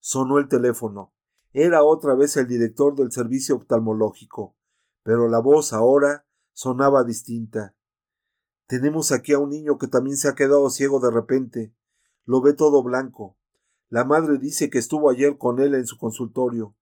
[0.00, 1.12] Sonó el teléfono.
[1.52, 4.56] Era otra vez el director del servicio oftalmológico,
[5.02, 7.74] pero la voz ahora sonaba distinta.
[8.66, 11.74] Tenemos aquí a un niño que también se ha quedado ciego de repente.
[12.24, 13.36] Lo ve todo blanco.
[13.88, 16.76] La madre dice que estuvo ayer con él en su consultorio.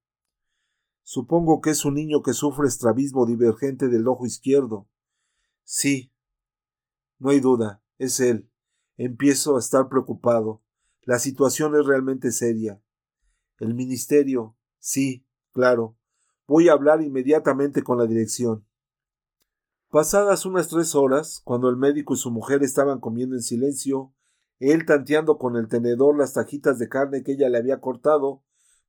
[1.02, 4.86] Supongo que es un niño que sufre estrabismo divergente del ojo izquierdo.
[5.64, 6.12] Sí.
[7.18, 8.50] No hay duda, es él.
[8.98, 10.62] Empiezo a estar preocupado.
[11.00, 12.82] La situación es realmente seria.
[13.58, 14.57] El ministerio.
[14.78, 15.96] Sí, claro.
[16.46, 18.66] Voy a hablar inmediatamente con la dirección.
[19.90, 24.12] Pasadas unas tres horas, cuando el médico y su mujer estaban comiendo en silencio,
[24.58, 28.42] él tanteando con el tenedor las tajitas de carne que ella le había cortado,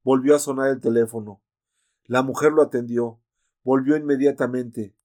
[0.04, 1.42] volvió a sonar el teléfono.
[2.06, 3.22] La mujer lo atendió.
[3.64, 4.96] Volvió inmediatamente.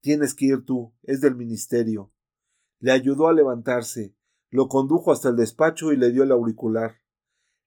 [0.00, 2.12] Tienes que ir tú, es del ministerio.
[2.78, 4.16] Le ayudó a levantarse,
[4.50, 7.02] lo condujo hasta el despacho y le dio el auricular.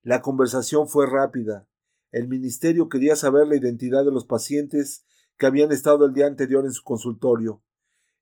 [0.02, 1.69] La conversación fue rápida.
[2.12, 5.06] El ministerio quería saber la identidad de los pacientes
[5.38, 7.64] que habían estado el día anterior en su consultorio.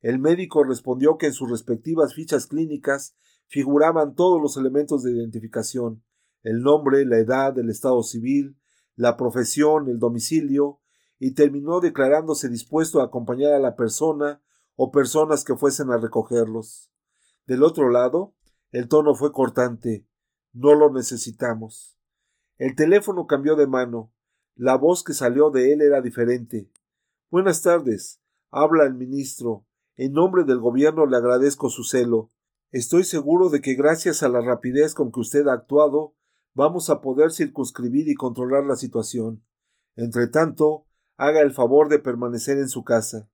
[0.01, 3.15] El médico respondió que en sus respectivas fichas clínicas
[3.47, 6.03] figuraban todos los elementos de identificación
[6.47, 8.57] el nombre, la edad, el estado civil,
[8.95, 10.79] la profesión, el domicilio,
[11.19, 14.41] y terminó declarándose dispuesto a acompañar a la persona
[14.75, 16.91] o personas que fuesen a recogerlos.
[17.47, 18.35] Del otro lado,
[18.71, 20.07] el tono fue cortante.
[20.53, 21.96] No lo necesitamos.
[22.57, 24.11] El teléfono cambió de mano.
[24.55, 26.71] La voz que salió de él era diferente.
[27.29, 28.19] Buenas tardes.
[28.49, 29.67] Habla el ministro.
[29.95, 32.31] En nombre del gobierno le agradezco su celo.
[32.71, 36.15] Estoy seguro de que gracias a la rapidez con que usted ha actuado,
[36.53, 39.45] vamos a poder circunscribir y controlar la situación.
[39.95, 43.29] Entre tanto, haga el favor de permanecer en su casa.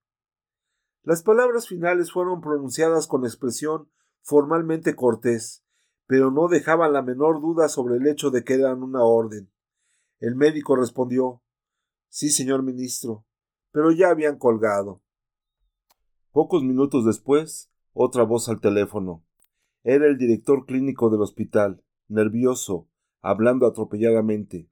[1.02, 3.90] Las palabras finales fueron pronunciadas con expresión
[4.22, 5.63] formalmente cortés,
[6.08, 9.52] pero no dejaban la menor duda sobre el hecho de que eran una orden.
[10.20, 11.42] El médico respondió
[12.10, 13.26] Sí, señor ministro,
[13.72, 15.02] pero ya habían colgado.
[16.32, 19.26] Pocos minutos después, otra voz al teléfono.
[19.84, 22.88] Era el director clínico del hospital, nervioso,
[23.22, 24.70] hablando atropelladamente.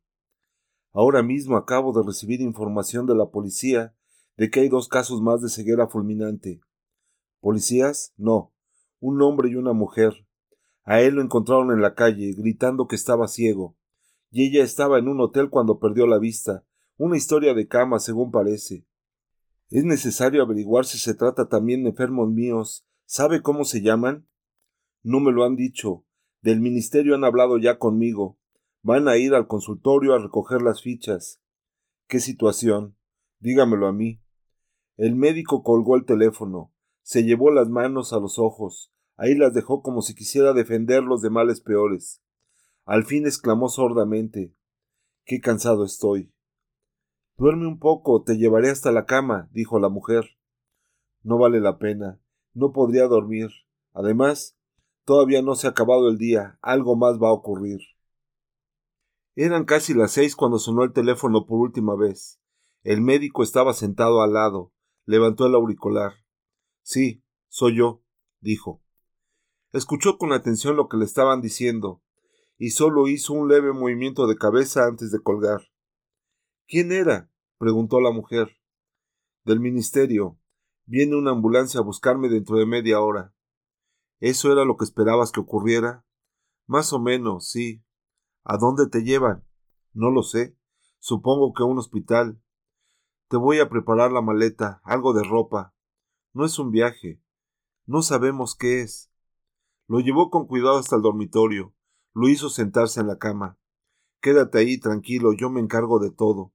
[0.93, 3.95] Ahora mismo acabo de recibir información de la policía
[4.37, 6.61] de que hay dos casos más de ceguera fulminante.
[7.39, 8.13] ¿Policías?
[8.17, 8.53] No.
[8.99, 10.27] Un hombre y una mujer.
[10.91, 13.77] A él lo encontraron en la calle, gritando que estaba ciego.
[14.30, 16.65] Y ella estaba en un hotel cuando perdió la vista.
[16.97, 18.86] Una historia de cama, según parece.
[19.69, 22.86] Es necesario averiguar si se trata también de enfermos míos.
[23.06, 24.27] ¿Sabe cómo se llaman?
[25.01, 26.04] No me lo han dicho.
[26.41, 28.38] Del ministerio han hablado ya conmigo.
[28.82, 31.41] Van a ir al consultorio a recoger las fichas.
[32.08, 32.97] ¿Qué situación?
[33.39, 34.21] Dígamelo a mí.
[34.97, 38.90] El médico colgó el teléfono, se llevó las manos a los ojos,
[39.21, 42.23] ahí las dejó como si quisiera defenderlos de males peores.
[42.86, 44.55] Al fin exclamó sordamente
[45.25, 46.34] Qué cansado estoy.
[47.38, 50.25] Duerme un poco, te llevaré hasta la cama, dijo la mujer.
[51.21, 52.19] No vale la pena,
[52.55, 53.51] no podría dormir.
[53.93, 54.57] Además,
[55.05, 57.79] todavía no se ha acabado el día, algo más va a ocurrir.
[59.36, 62.39] Eran casi las seis cuando sonó el teléfono por última vez.
[62.81, 64.73] El médico estaba sentado al lado.
[65.05, 66.13] Levantó el auricular.
[66.81, 68.01] Sí, soy yo,
[68.39, 68.81] dijo.
[69.71, 72.01] Escuchó con atención lo que le estaban diciendo,
[72.57, 75.62] y solo hizo un leve movimiento de cabeza antes de colgar.
[76.67, 77.31] ¿Quién era?
[77.57, 78.57] preguntó la mujer.
[79.45, 80.38] Del ministerio.
[80.86, 83.34] Viene una ambulancia a buscarme dentro de media hora.
[84.19, 86.05] ¿Eso era lo que esperabas que ocurriera?
[86.67, 87.84] Más o menos, sí.
[88.43, 89.45] ¿A dónde te llevan?
[89.93, 90.57] No lo sé.
[90.99, 92.41] Supongo que a un hospital.
[93.27, 95.73] Te voy a preparar la maleta, algo de ropa.
[96.34, 97.21] No es un viaje.
[97.86, 99.11] No sabemos qué es.
[99.91, 101.73] Lo llevó con cuidado hasta el dormitorio.
[102.13, 103.58] Lo hizo sentarse en la cama.
[104.21, 106.54] Quédate ahí tranquilo, yo me encargo de todo.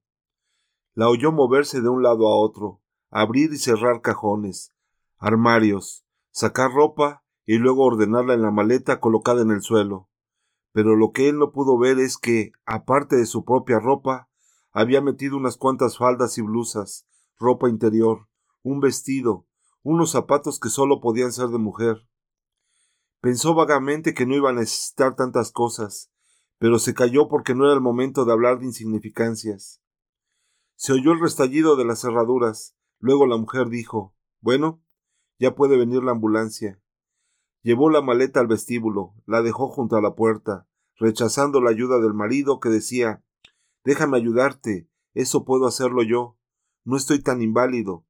[0.95, 4.73] La oyó moverse de un lado a otro, abrir y cerrar cajones,
[5.19, 10.09] armarios, sacar ropa y luego ordenarla en la maleta colocada en el suelo.
[10.71, 14.31] Pero lo que él no pudo ver es que, aparte de su propia ropa,
[14.71, 17.05] había metido unas cuantas faldas y blusas,
[17.37, 18.27] ropa interior,
[18.63, 19.45] un vestido,
[19.83, 22.06] unos zapatos que solo podían ser de mujer.
[23.21, 26.11] Pensó vagamente que no iba a necesitar tantas cosas,
[26.59, 29.81] pero se calló porque no era el momento de hablar de insignificancias.
[30.75, 32.75] Se oyó el restallido de las cerraduras.
[32.99, 34.81] Luego la mujer dijo Bueno,
[35.39, 36.81] ya puede venir la ambulancia.
[37.63, 42.13] Llevó la maleta al vestíbulo, la dejó junto a la puerta, rechazando la ayuda del
[42.13, 43.23] marido que decía
[43.83, 46.37] Déjame ayudarte, eso puedo hacerlo yo.
[46.83, 48.05] No estoy tan inválido.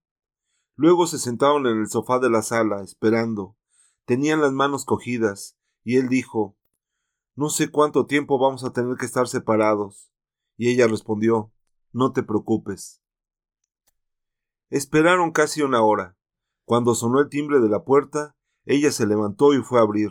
[0.76, 3.56] Luego se sentaron en el sofá de la sala, esperando.
[4.08, 6.58] Tenían las manos cogidas, y él dijo
[7.36, 10.12] No sé cuánto tiempo vamos a tener que estar separados.
[10.56, 11.54] Y ella respondió
[11.92, 13.04] No te preocupes.
[14.70, 16.18] Esperaron casi una hora.
[16.66, 20.10] Cuando sonó el timbre de la puerta, ella se levantó y fue a abrir.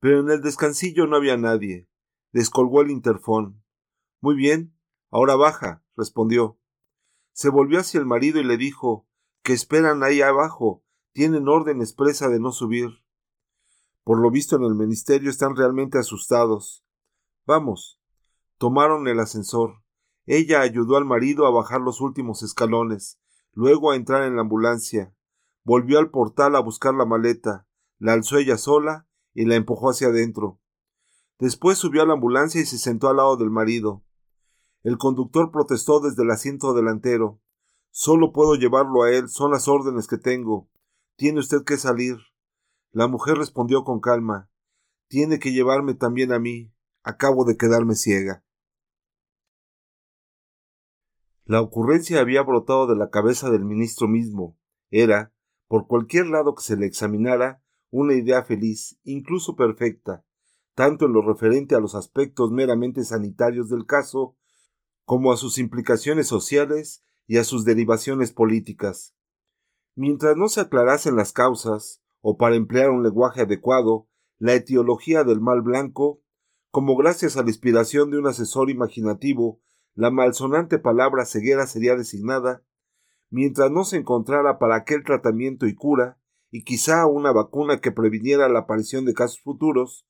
[0.00, 1.88] Pero en el descansillo no había nadie.
[2.32, 3.62] Descolgó el interfón.
[4.20, 4.74] Muy bien,
[5.10, 6.58] Ahora baja, respondió.
[7.32, 9.08] Se volvió hacia el marido y le dijo
[9.42, 13.02] que esperan ahí abajo, tienen orden expresa de no subir.
[14.04, 16.84] Por lo visto en el ministerio están realmente asustados.
[17.46, 17.98] Vamos.
[18.58, 19.82] Tomaron el ascensor.
[20.26, 23.18] Ella ayudó al marido a bajar los últimos escalones,
[23.52, 25.14] luego a entrar en la ambulancia.
[25.64, 27.66] Volvió al portal a buscar la maleta,
[27.98, 30.60] la alzó ella sola y la empujó hacia adentro.
[31.38, 34.04] Después subió a la ambulancia y se sentó al lado del marido.
[34.82, 37.40] El conductor protestó desde el asiento delantero.
[37.90, 40.68] Solo puedo llevarlo a él, son las órdenes que tengo.
[41.16, 42.16] Tiene usted que salir.
[42.92, 44.50] La mujer respondió con calma.
[45.08, 46.72] Tiene que llevarme también a mí.
[47.02, 48.44] Acabo de quedarme ciega.
[51.44, 54.58] La ocurrencia había brotado de la cabeza del ministro mismo.
[54.90, 55.32] Era,
[55.68, 60.24] por cualquier lado que se le examinara, una idea feliz, incluso perfecta,
[60.74, 64.36] tanto en lo referente a los aspectos meramente sanitarios del caso,
[65.04, 69.14] como a sus implicaciones sociales y a sus derivaciones políticas.
[69.96, 75.40] Mientras no se aclarasen las causas, o para emplear un lenguaje adecuado, la etiología del
[75.40, 76.22] mal blanco,
[76.70, 79.60] como gracias a la inspiración de un asesor imaginativo,
[79.94, 82.62] la malsonante palabra ceguera sería designada,
[83.28, 86.18] mientras no se encontrara para aquel tratamiento y cura,
[86.50, 90.06] y quizá una vacuna que previniera la aparición de casos futuros,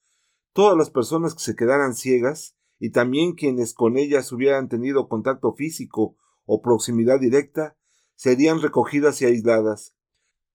[0.53, 5.53] todas las personas que se quedaran ciegas y también quienes con ellas hubieran tenido contacto
[5.53, 7.77] físico o proximidad directa
[8.15, 9.95] serían recogidas y aisladas,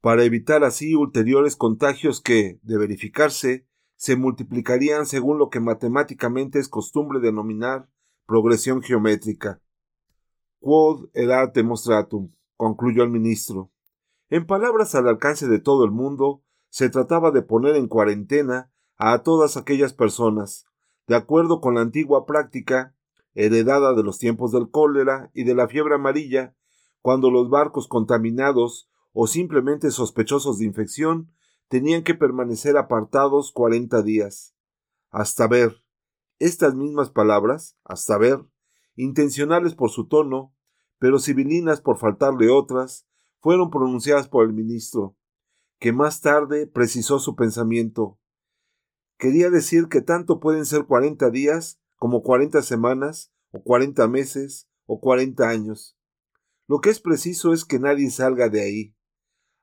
[0.05, 6.69] para evitar así ulteriores contagios que, de verificarse, se multiplicarían según lo que matemáticamente es
[6.69, 7.89] costumbre denominar
[8.27, 9.63] progresión geométrica.
[10.59, 13.71] Quod erat demonstratum, concluyó el ministro.
[14.29, 19.23] En palabras al alcance de todo el mundo, se trataba de poner en cuarentena a
[19.23, 20.67] todas aquellas personas,
[21.07, 22.95] de acuerdo con la antigua práctica,
[23.33, 26.55] heredada de los tiempos del cólera y de la fiebre amarilla,
[27.01, 28.87] cuando los barcos contaminados
[29.17, 31.31] o simplemente sospechosos de infección
[31.69, 34.53] tenían que permanecer apartados cuarenta días.
[35.09, 35.77] Hasta ver.
[36.37, 38.45] Estas mismas palabras, hasta ver,
[38.97, 40.53] intencionales por su tono,
[40.99, 43.07] pero civilinas por faltarle otras,
[43.39, 45.15] fueron pronunciadas por el ministro,
[45.79, 48.19] que más tarde precisó su pensamiento.
[49.17, 54.99] Quería decir que tanto pueden ser cuarenta días como cuarenta semanas, o cuarenta meses, o
[54.99, 55.97] cuarenta años.
[56.67, 58.94] Lo que es preciso es que nadie salga de ahí.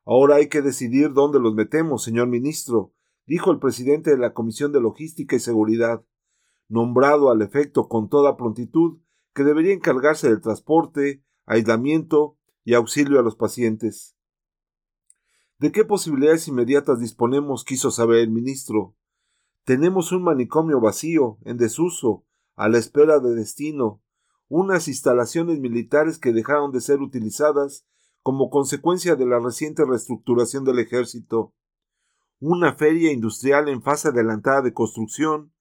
[0.05, 2.93] Ahora hay que decidir dónde los metemos, señor ministro,
[3.27, 6.05] dijo el presidente de la Comisión de Logística y Seguridad,
[6.69, 8.99] nombrado al efecto con toda prontitud,
[9.35, 14.17] que debería encargarse del transporte, aislamiento y auxilio a los pacientes.
[15.59, 17.65] ¿De qué posibilidades inmediatas disponemos?
[17.65, 18.97] quiso saber el ministro.
[19.65, 22.25] Tenemos un manicomio vacío, en desuso,
[22.57, 24.03] a la espera de destino,
[24.49, 27.87] unas instalaciones militares que dejaron de ser utilizadas
[28.23, 31.55] como consecuencia de la reciente reestructuración del ejército,
[32.39, 35.53] una feria industrial en fase adelantada de construcción,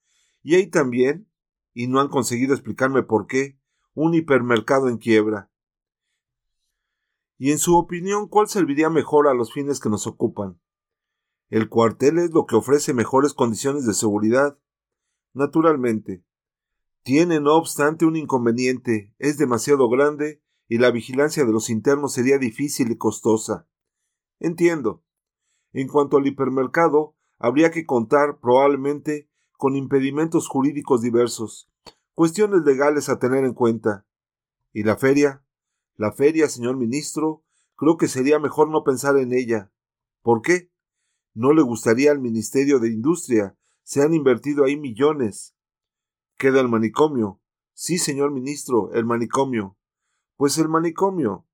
[0.44, 1.28] y hay también,
[1.74, 3.60] y no han conseguido explicarme por qué,
[3.94, 5.52] un hipermercado en quiebra.
[7.38, 10.60] Y en su opinión, ¿cuál serviría mejor a los fines que nos ocupan?
[11.50, 14.58] El cuartel es lo que ofrece mejores condiciones de seguridad.
[15.34, 16.24] Naturalmente.
[17.04, 19.14] Tiene, no obstante, un inconveniente.
[19.18, 20.42] Es demasiado grande
[20.72, 23.68] y la vigilancia de los internos sería difícil y costosa.
[24.40, 25.04] Entiendo.
[25.74, 31.70] En cuanto al hipermercado, habría que contar, probablemente, con impedimentos jurídicos diversos,
[32.14, 34.06] cuestiones legales a tener en cuenta.
[34.72, 35.44] ¿Y la feria?
[35.98, 37.44] La feria, señor ministro,
[37.76, 39.74] creo que sería mejor no pensar en ella.
[40.22, 40.72] ¿Por qué?
[41.34, 43.58] No le gustaría al Ministerio de Industria.
[43.84, 45.54] Se han invertido ahí millones.
[46.38, 47.42] Queda el manicomio.
[47.74, 49.76] Sí, señor ministro, el manicomio.
[50.42, 51.46] Pues el manicomio.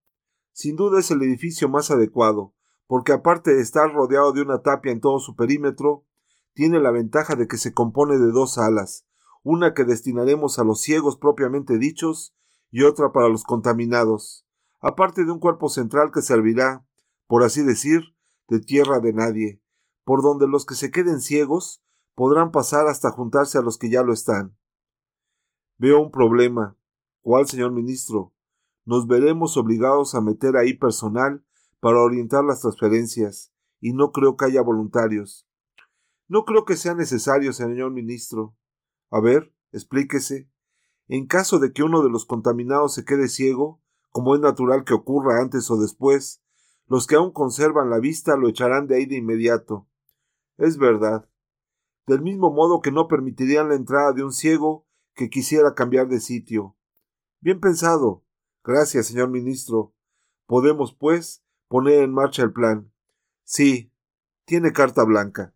[0.53, 2.53] Sin duda es el edificio más adecuado,
[2.87, 6.05] porque aparte de estar rodeado de una tapia en todo su perímetro,
[6.53, 9.05] tiene la ventaja de que se compone de dos alas,
[9.43, 12.33] una que destinaremos a los ciegos propiamente dichos
[12.71, 14.47] y otra para los contaminados,
[14.79, 16.87] aparte de un cuerpo central que servirá,
[17.27, 18.15] por así decir,
[18.47, 19.61] de tierra de nadie,
[20.05, 21.83] por donde los que se queden ciegos
[22.15, 24.57] podrán pasar hasta juntarse a los que ya lo están.
[25.77, 26.77] Veo un problema.
[27.21, 28.31] ¿Cuál, señor ministro?
[28.87, 31.43] Nos veremos obligados a meter ahí personal
[31.81, 35.45] para orientar las transferencias, y no creo que haya voluntarios.
[36.29, 38.55] No creo que sea necesario, señor ministro.
[39.11, 40.49] A ver, explíquese.
[41.09, 44.93] En caso de que uno de los contaminados se quede ciego, como es natural que
[44.93, 46.41] ocurra antes o después,
[46.87, 49.89] los que aún conservan la vista lo echarán de ahí de inmediato.
[50.57, 51.29] Es verdad.
[52.05, 56.21] Del mismo modo que no permitirían la entrada de un ciego que quisiera cambiar de
[56.21, 56.77] sitio.
[57.41, 58.23] Bien pensado.
[58.67, 59.95] Gracias, señor ministro.
[60.45, 62.93] Podemos, pues, poner en marcha el plan.
[63.43, 63.91] Sí,
[64.45, 65.55] tiene carta blanca.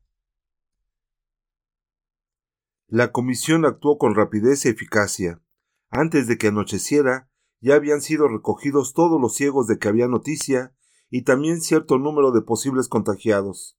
[2.87, 5.43] La comisión actuó con rapidez y eficacia.
[5.91, 10.73] Antes de que anocheciera, ya habían sido recogidos todos los ciegos de que había noticia
[11.11, 13.77] y también cierto número de posibles contagiados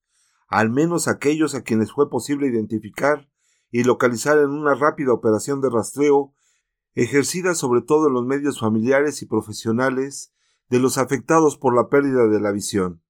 [0.52, 3.26] al menos aquellos a quienes fue posible identificar
[3.70, 6.34] y localizar en una rápida operación de rastreo
[6.94, 10.32] ejercida sobre todo en los medios familiares y profesionales
[10.68, 13.02] de los afectados por la pérdida de la visión.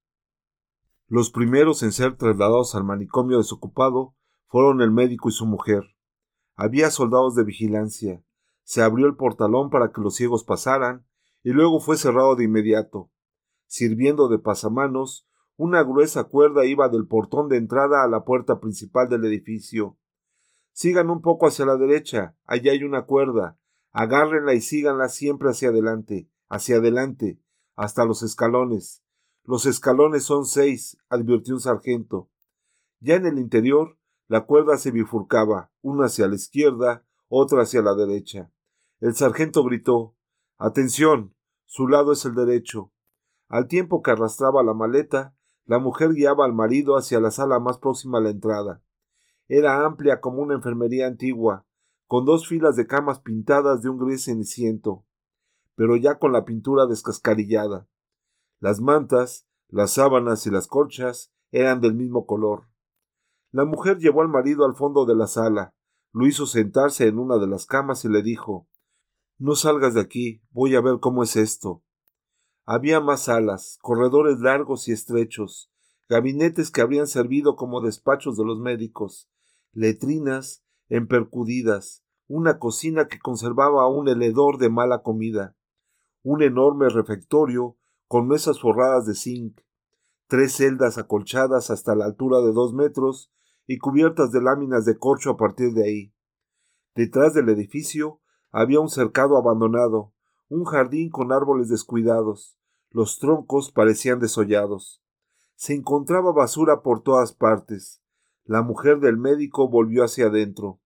[1.08, 4.14] Los primeros en ser trasladados al manicomio desocupado
[4.46, 5.96] fueron el médico y su mujer.
[6.54, 8.24] Había soldados de vigilancia.
[8.62, 11.06] Se abrió el portalón para que los ciegos pasaran
[11.42, 13.10] y luego fue cerrado de inmediato.
[13.66, 15.26] Sirviendo de pasamanos,
[15.56, 19.98] una gruesa cuerda iba del portón de entrada a la puerta principal del edificio.
[20.72, 23.58] Sigan un poco hacia la derecha, allá hay una cuerda.
[23.92, 27.40] Agárrenla y síganla siempre hacia adelante, hacia adelante,
[27.76, 29.02] hasta los escalones.
[29.44, 32.30] Los escalones son seis, advirtió un sargento.
[33.00, 37.94] Ya en el interior, la cuerda se bifurcaba, una hacia la izquierda, otra hacia la
[37.94, 38.50] derecha.
[39.00, 40.16] El sargento gritó
[40.58, 41.34] Atención.
[41.66, 42.92] Su lado es el derecho.
[43.48, 45.34] Al tiempo que arrastraba la maleta,
[45.66, 48.82] la mujer guiaba al marido hacia la sala más próxima a la entrada.
[49.48, 51.66] Era amplia como una enfermería antigua,
[52.12, 55.06] con dos filas de camas pintadas de un gris ceniciento,
[55.74, 57.88] pero ya con la pintura descascarillada.
[58.60, 62.68] Las mantas, las sábanas y las colchas eran del mismo color.
[63.50, 65.74] La mujer llevó al marido al fondo de la sala,
[66.12, 68.68] lo hizo sentarse en una de las camas y le dijo
[69.38, 71.82] No salgas de aquí, voy a ver cómo es esto.
[72.66, 75.72] Había más salas, corredores largos y estrechos,
[76.10, 79.30] gabinetes que habrían servido como despachos de los médicos,
[79.72, 82.01] letrinas empercudidas,
[82.34, 85.54] una cocina que conservaba aún el hedor de mala comida,
[86.22, 87.76] un enorme refectorio
[88.08, 89.60] con mesas forradas de zinc,
[90.28, 93.30] tres celdas acolchadas hasta la altura de dos metros
[93.66, 96.14] y cubiertas de láminas de corcho a partir de ahí.
[96.94, 100.14] Detrás del edificio había un cercado abandonado,
[100.48, 102.56] un jardín con árboles descuidados.
[102.88, 105.02] Los troncos parecían desollados.
[105.54, 108.02] Se encontraba basura por todas partes.
[108.44, 110.81] La mujer del médico volvió hacia adentro.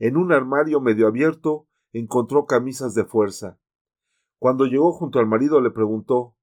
[0.00, 3.60] En un armario medio abierto encontró camisas de fuerza.
[4.38, 6.36] Cuando llegó junto al marido le preguntó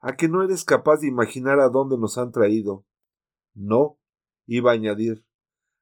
[0.00, 2.86] ¿A que no eres capaz de imaginar a dónde nos han traído?
[3.54, 3.98] No,
[4.46, 5.26] iba a añadir.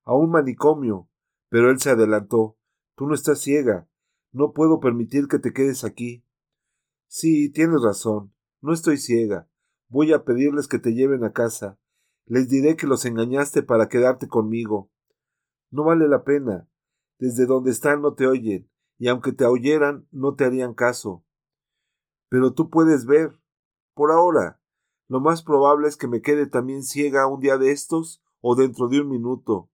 [0.03, 1.09] A un manicomio.
[1.49, 2.59] Pero él se adelantó.
[2.97, 3.89] Tú no estás ciega.
[4.33, 6.25] No puedo permitir que te quedes aquí.
[7.07, 8.35] Sí, tienes razón.
[8.61, 9.49] No estoy ciega.
[9.89, 11.79] Voy a pedirles que te lleven a casa.
[12.27, 14.91] Les diré que los engañaste para quedarte conmigo.
[15.71, 16.69] No vale la pena.
[17.19, 21.25] Desde donde están no te oyen, y aunque te oyeran, no te harían caso.
[22.29, 23.39] Pero tú puedes ver.
[23.95, 24.61] Por ahora.
[25.09, 28.89] Lo más probable es que me quede también ciega un día de estos o dentro
[28.89, 29.71] de un minuto.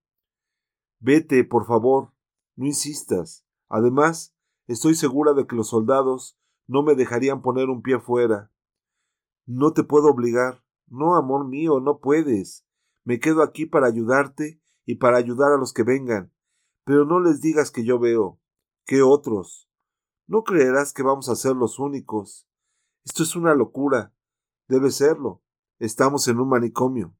[0.99, 2.13] Vete, por favor.
[2.55, 3.45] No insistas.
[3.67, 4.35] Además,
[4.71, 8.53] Estoy segura de que los soldados no me dejarían poner un pie fuera.
[9.45, 10.63] No te puedo obligar.
[10.87, 12.65] No, amor mío, no puedes.
[13.03, 16.31] Me quedo aquí para ayudarte y para ayudar a los que vengan.
[16.83, 18.39] Pero no les digas que yo veo.
[18.85, 19.69] ¿Qué otros?
[20.27, 22.47] No creerás que vamos a ser los únicos.
[23.05, 24.13] Esto es una locura.
[24.67, 25.41] Debe serlo.
[25.79, 27.15] Estamos en un manicomio.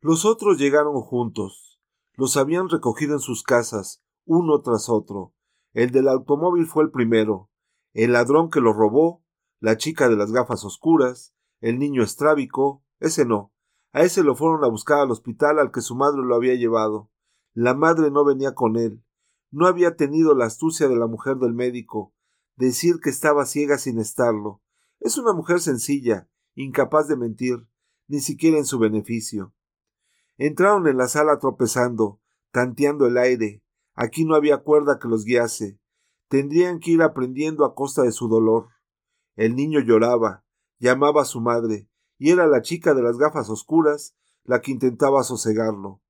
[0.00, 1.80] Los otros llegaron juntos.
[2.14, 5.34] Los habían recogido en sus casas, uno tras otro.
[5.72, 7.50] El del automóvil fue el primero,
[7.92, 9.24] el ladrón que lo robó,
[9.60, 13.52] la chica de las gafas oscuras, el niño estrábico, ese no.
[13.98, 17.10] A ese lo fueron a buscar al hospital al que su madre lo había llevado.
[17.52, 19.02] La madre no venía con él.
[19.50, 22.14] No había tenido la astucia de la mujer del médico,
[22.54, 24.62] decir que estaba ciega sin estarlo.
[25.00, 27.66] Es una mujer sencilla, incapaz de mentir,
[28.06, 29.52] ni siquiera en su beneficio.
[30.36, 32.20] Entraron en la sala tropezando,
[32.52, 33.64] tanteando el aire,
[33.96, 35.80] Aquí no había cuerda que los guiase.
[36.28, 38.68] Tendrían que ir aprendiendo a costa de su dolor.
[39.34, 40.44] El niño lloraba,
[40.78, 41.87] llamaba a su madre,
[42.18, 44.14] y era la chica de las gafas oscuras
[44.44, 46.02] la que intentaba sosegarlo.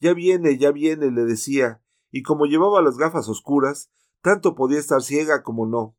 [0.00, 3.90] Ya viene, ya viene, le decía, y como llevaba las gafas oscuras,
[4.20, 5.96] tanto podía estar ciega como no.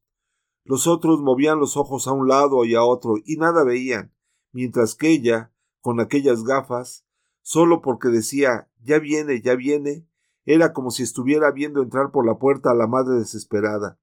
[0.65, 4.13] Los otros movían los ojos a un lado y a otro y nada veían,
[4.51, 7.05] mientras que ella, con aquellas gafas,
[7.41, 10.07] solo porque decía ya viene, ya viene,
[10.45, 13.99] era como si estuviera viendo entrar por la puerta a la madre desesperada.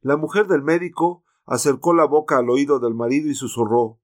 [0.00, 4.01] La mujer del médico acercó la boca al oído del marido y susurró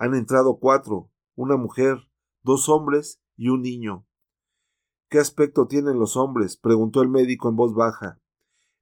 [0.00, 2.08] Han entrado cuatro, una mujer,
[2.42, 4.06] dos hombres y un niño.
[5.10, 6.56] ¿Qué aspecto tienen los hombres?
[6.56, 8.18] preguntó el médico en voz baja.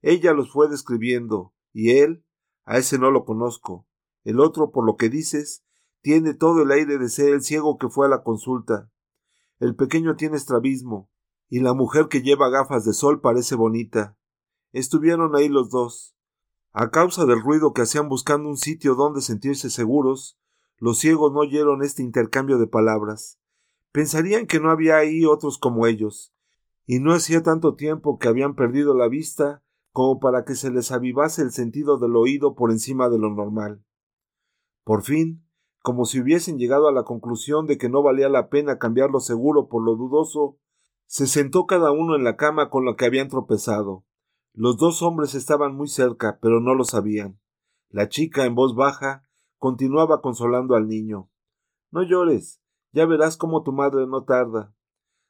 [0.01, 2.23] Ella los fue describiendo, y él,
[2.63, 3.85] a ese no lo conozco.
[4.23, 5.65] El otro, por lo que dices,
[5.99, 8.89] tiene todo el aire de ser el ciego que fue a la consulta.
[9.59, 11.09] El pequeño tiene estrabismo,
[11.49, 14.15] y la mujer que lleva gafas de sol parece bonita.
[14.71, 16.15] Estuvieron ahí los dos.
[16.71, 20.39] A causa del ruido que hacían buscando un sitio donde sentirse seguros,
[20.79, 23.39] los ciegos no oyeron este intercambio de palabras.
[23.91, 26.33] Pensarían que no había ahí otros como ellos,
[26.85, 30.91] y no hacía tanto tiempo que habían perdido la vista como para que se les
[30.91, 33.83] avivase el sentido del oído por encima de lo normal.
[34.83, 35.45] Por fin,
[35.81, 39.19] como si hubiesen llegado a la conclusión de que no valía la pena cambiar lo
[39.19, 40.57] seguro por lo dudoso,
[41.05, 44.05] se sentó cada uno en la cama con la que habían tropezado.
[44.53, 47.39] Los dos hombres estaban muy cerca, pero no lo sabían.
[47.89, 49.28] La chica, en voz baja,
[49.59, 51.29] continuaba consolando al niño.
[51.91, 54.73] No llores, ya verás cómo tu madre no tarda.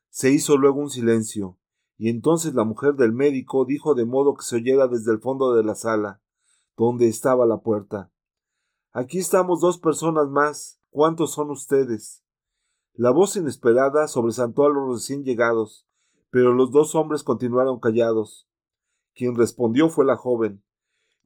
[0.10, 1.58] Se hizo luego un silencio,
[1.98, 5.54] y entonces la mujer del médico dijo de modo que se oyera desde el fondo
[5.54, 6.22] de la sala,
[6.78, 8.12] donde estaba la puerta.
[8.92, 10.80] Aquí estamos dos personas más.
[10.90, 12.24] ¿Cuántos son ustedes?
[12.94, 15.88] La voz inesperada sobresaltó a los recién llegados,
[16.32, 18.48] pero los dos hombres continuaron callados.
[19.14, 20.64] Quien respondió fue la joven.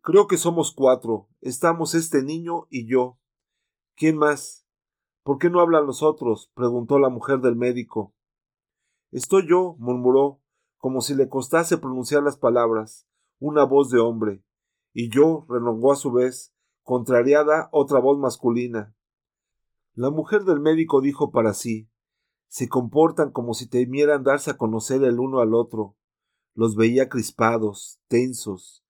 [0.05, 1.29] Creo que somos cuatro.
[1.39, 3.17] Estamos este niño y yo.
[3.95, 4.67] ¿Quién más?
[5.23, 6.51] ¿Por qué no hablan los otros?
[6.53, 8.13] preguntó la mujer del médico.
[9.11, 10.41] Estoy yo, murmuró,
[10.77, 13.07] como si le costase pronunciar las palabras,
[13.39, 14.43] una voz de hombre.
[14.91, 18.93] Y yo, renongó a su vez, contrariada, otra voz masculina.
[19.93, 21.89] La mujer del médico dijo para sí
[22.53, 25.97] se comportan como si temieran darse a conocer el uno al otro.
[26.53, 28.82] Los veía crispados, tensos,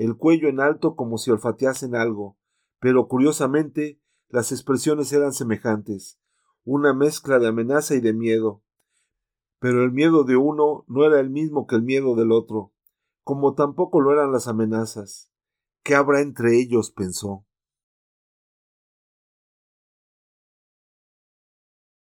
[0.00, 2.38] el cuello en alto como si olfateasen algo,
[2.78, 6.18] pero curiosamente las expresiones eran semejantes,
[6.64, 8.62] una mezcla de amenaza y de miedo.
[9.58, 12.72] Pero el miedo de uno no era el mismo que el miedo del otro,
[13.24, 15.30] como tampoco lo eran las amenazas.
[15.82, 16.90] ¿Qué habrá entre ellos?
[16.92, 17.44] pensó.